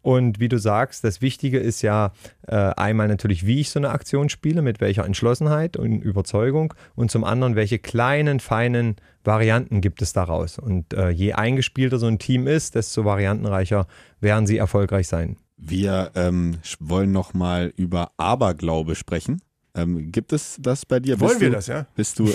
[0.07, 2.13] Und wie du sagst, das Wichtige ist ja
[2.47, 7.11] äh, einmal natürlich, wie ich so eine Aktion spiele, mit welcher Entschlossenheit und Überzeugung und
[7.11, 8.95] zum anderen, welche kleinen, feinen
[9.25, 10.59] Varianten gibt es daraus.
[10.59, 13.85] Und äh, je eingespielter so ein Team ist, desto variantenreicher
[14.21, 15.35] werden sie erfolgreich sein.
[15.57, 19.41] Wir ähm, wollen nochmal über Aberglaube sprechen.
[19.77, 21.19] Ähm, gibt es das bei dir?
[21.19, 21.85] Wollen bist wir du, das, ja?
[21.95, 22.29] Bist du,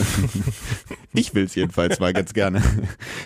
[1.12, 2.62] ich will es jedenfalls mal ganz gerne.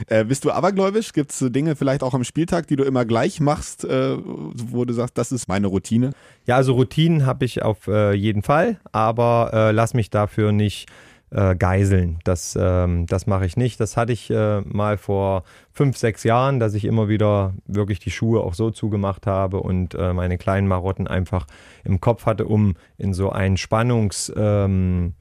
[0.08, 1.12] Äh, bist du abergläubisch?
[1.12, 4.84] Gibt es so Dinge vielleicht auch am Spieltag, die du immer gleich machst, äh, wo
[4.84, 6.12] du sagst, das ist meine Routine?
[6.46, 10.86] Ja, also Routinen habe ich auf äh, jeden Fall, aber äh, lass mich dafür nicht
[11.30, 12.18] äh, geiseln.
[12.24, 13.80] Das, ähm, das mache ich nicht.
[13.80, 18.10] Das hatte ich äh, mal vor fünf, sechs Jahren, dass ich immer wieder wirklich die
[18.10, 21.46] Schuhe auch so zugemacht habe und äh, meine kleinen Marotten einfach
[21.84, 25.12] im Kopf hatte, um in so ein Spannungsfeld ähm,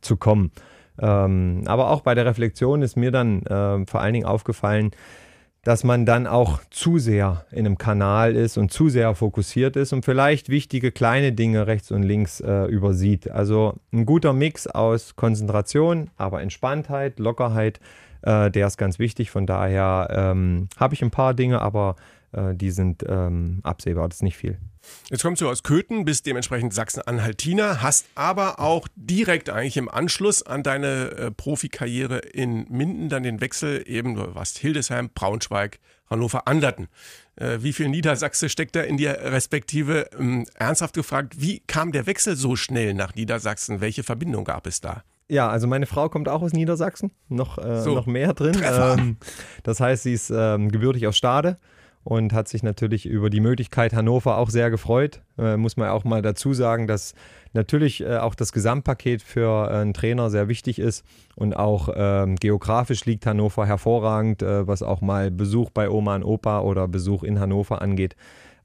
[0.00, 0.50] zu kommen.
[0.98, 4.90] Ähm, aber auch bei der Reflexion ist mir dann äh, vor allen Dingen aufgefallen,
[5.64, 9.92] dass man dann auch zu sehr in einem Kanal ist und zu sehr fokussiert ist
[9.92, 13.30] und vielleicht wichtige kleine Dinge rechts und links äh, übersieht.
[13.30, 17.78] Also ein guter Mix aus Konzentration, aber Entspanntheit, Lockerheit,
[18.22, 19.30] äh, der ist ganz wichtig.
[19.30, 21.94] Von daher ähm, habe ich ein paar Dinge, aber
[22.32, 24.58] äh, die sind ähm, absehbar, das ist nicht viel.
[25.10, 30.42] Jetzt kommst du aus Köthen, bist dementsprechend Sachsen-Anhaltiner, hast aber auch direkt eigentlich im Anschluss
[30.42, 35.78] an deine äh, Profikarriere in Minden dann den Wechsel eben, du warst Hildesheim, Braunschweig,
[36.08, 36.88] Hannover, Anderten.
[37.36, 40.10] Äh, wie viel Niedersachse steckt da in dir respektive?
[40.18, 43.80] Ähm, ernsthaft gefragt, wie kam der Wechsel so schnell nach Niedersachsen?
[43.80, 45.04] Welche Verbindung gab es da?
[45.28, 47.94] Ja, also meine Frau kommt auch aus Niedersachsen, noch, äh, So.
[47.94, 48.60] noch mehr drin.
[48.62, 49.16] Ähm,
[49.62, 51.58] das heißt, sie ist ähm, gebürtig aus Stade
[52.04, 55.22] und hat sich natürlich über die Möglichkeit Hannover auch sehr gefreut.
[55.38, 57.14] Äh, muss man auch mal dazu sagen, dass
[57.52, 61.04] natürlich äh, auch das Gesamtpaket für äh, einen Trainer sehr wichtig ist
[61.36, 66.24] und auch ähm, geografisch liegt Hannover hervorragend, äh, was auch mal Besuch bei Oma und
[66.24, 68.16] Opa oder Besuch in Hannover angeht.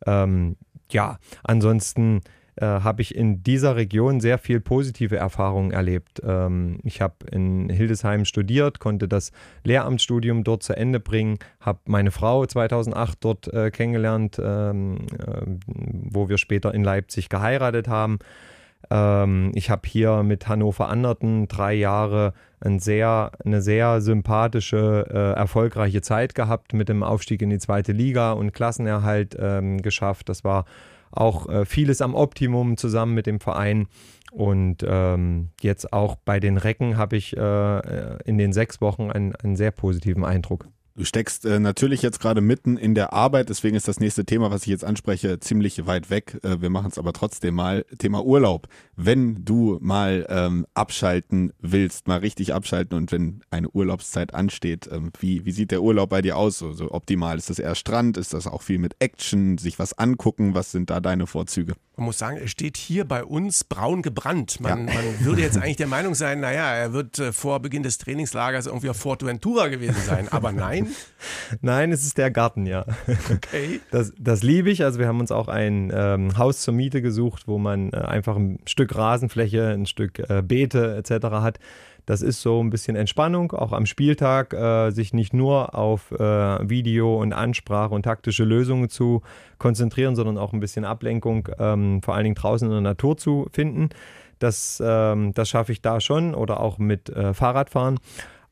[0.06, 0.58] Ähm,
[0.92, 2.22] ja, ansonsten
[2.58, 6.22] äh, habe ich in dieser Region sehr viel positive Erfahrungen erlebt.
[6.26, 9.32] Ähm, ich habe in Hildesheim studiert, konnte das
[9.64, 16.30] Lehramtsstudium dort zu Ende bringen, habe meine Frau 2008 dort äh, kennengelernt, ähm, äh, wo
[16.30, 18.20] wir später in Leipzig geheiratet haben.
[18.90, 25.38] Ähm, ich habe hier mit Hannover Anderten drei Jahre ein sehr, eine sehr sympathische, äh,
[25.38, 30.30] erfolgreiche Zeit gehabt mit dem Aufstieg in die zweite Liga und Klassenerhalt ähm, geschafft.
[30.30, 30.66] Das war
[31.12, 33.88] auch äh, vieles am Optimum zusammen mit dem Verein.
[34.32, 39.36] Und ähm, jetzt auch bei den Recken habe ich äh, in den sechs Wochen einen,
[39.36, 40.68] einen sehr positiven Eindruck.
[40.98, 44.50] Du steckst äh, natürlich jetzt gerade mitten in der Arbeit, deswegen ist das nächste Thema,
[44.50, 46.40] was ich jetzt anspreche, ziemlich weit weg.
[46.42, 47.86] Äh, wir machen es aber trotzdem mal.
[48.00, 48.68] Thema Urlaub.
[48.96, 55.12] Wenn du mal ähm, abschalten willst, mal richtig abschalten und wenn eine Urlaubszeit ansteht, ähm,
[55.20, 56.58] wie, wie sieht der Urlaub bei dir aus?
[56.58, 57.38] So, so optimal?
[57.38, 58.18] Ist das eher Strand?
[58.18, 59.60] Ist das auch viel mit Action?
[59.60, 60.56] Sich was angucken?
[60.56, 61.74] Was sind da deine Vorzüge?
[61.96, 64.60] Man muss sagen, er steht hier bei uns braun gebrannt.
[64.62, 67.98] Man, man würde jetzt eigentlich der Meinung sein, naja, er wird äh, vor Beginn des
[68.00, 70.28] Trainingslagers irgendwie auf Forteventura gewesen sein.
[70.30, 70.87] Aber nein,
[71.62, 72.86] Nein, es ist der Garten, ja.
[73.32, 73.80] okay.
[73.92, 74.84] Das, das liebe ich.
[74.84, 78.36] Also wir haben uns auch ein ähm, Haus zur Miete gesucht, wo man äh, einfach
[78.36, 81.28] ein Stück Rasenfläche, ein Stück äh, Beete etc.
[81.28, 81.60] hat.
[82.08, 86.18] Das ist so ein bisschen Entspannung, auch am Spieltag, äh, sich nicht nur auf äh,
[86.18, 89.24] Video und Ansprache und taktische Lösungen zu
[89.58, 93.48] konzentrieren, sondern auch ein bisschen Ablenkung, ähm, vor allen Dingen draußen in der Natur zu
[93.52, 93.90] finden.
[94.40, 98.00] Das, ähm, das schaffe ich da schon oder auch mit äh, Fahrradfahren.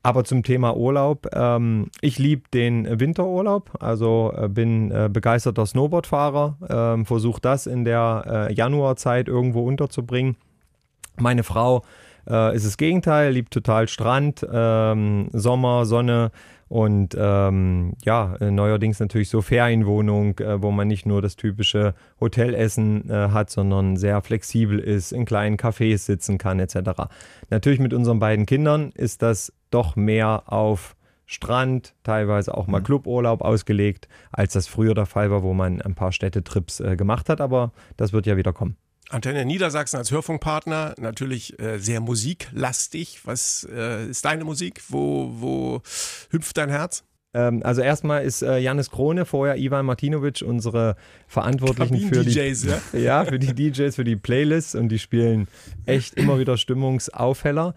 [0.05, 6.57] Aber zum Thema Urlaub, ähm, ich liebe den Winterurlaub, also äh, bin äh, begeisterter Snowboardfahrer,
[6.69, 10.35] ähm, versuche das in der äh, Januarzeit irgendwo unterzubringen.
[11.17, 11.81] Meine Frau
[12.29, 16.29] äh, ist das Gegenteil, liebt total Strand, ähm, Sommer, Sonne
[16.67, 21.93] und ähm, ja, äh, neuerdings natürlich so Ferienwohnung, äh, wo man nicht nur das typische
[22.19, 26.77] Hotelessen äh, hat, sondern sehr flexibel ist, in kleinen Cafés sitzen kann etc.
[27.49, 30.95] Natürlich mit unseren beiden Kindern ist das doch mehr auf
[31.27, 32.85] Strand, teilweise auch mal mhm.
[32.85, 37.29] Cluburlaub ausgelegt, als das früher der Fall war, wo man ein paar Städtetrips äh, gemacht
[37.29, 37.41] hat.
[37.41, 38.77] Aber das wird ja wieder kommen.
[39.09, 43.21] Antenne Niedersachsen als Hörfunkpartner, natürlich äh, sehr musiklastig.
[43.23, 44.81] Was äh, ist deine Musik?
[44.89, 45.81] Wo, wo
[46.31, 47.03] hüpft dein Herz?
[47.35, 50.95] Ähm, also erstmal ist äh, Janis Krone, vorher Ivan Martinovic, unsere
[51.27, 52.81] Verantwortlichen für die DJs, ja?
[52.99, 55.47] ja, für die DJs, für die Playlists und die spielen
[55.85, 57.75] echt immer wieder Stimmungsaufheller.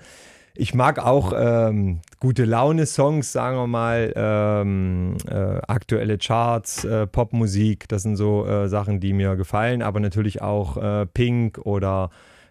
[0.60, 7.86] Ich mag auch ähm, gute Laune-Songs, sagen wir mal, ähm, äh, aktuelle Charts, äh, Popmusik,
[7.86, 12.10] das sind so äh, Sachen, die mir gefallen, aber natürlich auch äh, Pink oder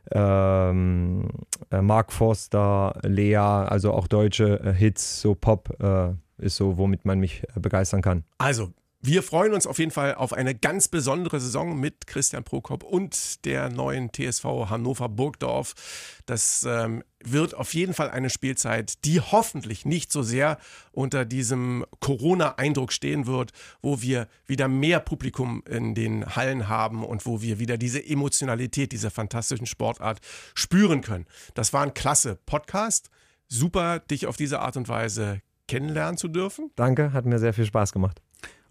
[0.09, 1.27] ähm,
[1.69, 5.75] äh, Mark Forster, Lea, also auch deutsche äh, Hits, so Pop
[6.37, 8.23] ist so, womit man mich begeistern kann.
[8.37, 8.69] Also,
[8.99, 13.45] wir freuen uns auf jeden Fall auf eine ganz besondere Saison mit Christian Prokop und
[13.45, 15.75] der neuen TSV Hannover Burgdorf.
[16.25, 20.57] Das ähm, wird auf jeden Fall eine Spielzeit, die hoffentlich nicht so sehr
[20.91, 23.51] unter diesem Corona-Eindruck stehen wird,
[23.83, 28.91] wo wir wieder mehr Publikum in den Hallen haben und wo wir wieder diese Emotionalität
[28.91, 30.19] dieser fantastischen Sportart
[30.55, 31.27] spüren können.
[31.53, 33.11] Das war ein klasse Podcast.
[33.47, 36.71] Super, dich auf diese Art und Weise kennenlernen zu dürfen.
[36.75, 38.21] Danke, hat mir sehr viel Spaß gemacht.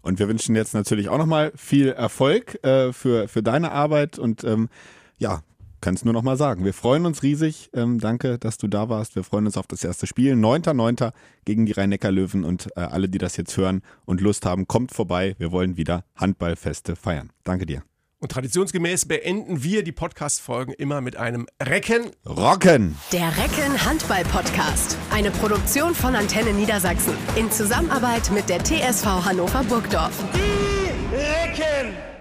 [0.07, 4.45] Und wir wünschen jetzt natürlich auch nochmal viel Erfolg äh, für, für deine Arbeit und
[4.45, 4.69] ähm,
[5.17, 5.41] ja,
[5.81, 6.63] kann es nur nochmal sagen.
[6.63, 7.69] Wir freuen uns riesig.
[7.73, 9.17] Ähm, danke, dass du da warst.
[9.17, 10.33] Wir freuen uns auf das erste Spiel.
[10.33, 11.11] 9.9.
[11.43, 15.35] gegen die Rhein-Neckar-Löwen und äh, alle, die das jetzt hören und Lust haben, kommt vorbei.
[15.39, 17.31] Wir wollen wieder Handballfeste feiern.
[17.43, 17.83] Danke dir.
[18.19, 22.11] Und traditionsgemäß beenden wir die Podcast-Folgen immer mit einem Recken.
[22.25, 22.97] Rocken!
[23.11, 24.97] Der Recken Handball-Podcast.
[25.11, 27.13] Eine Produktion von Antenne Niedersachsen.
[27.35, 30.17] In Zusammenarbeit mit der TSV Hannover Burgdorf.
[30.33, 32.16] Die Recken!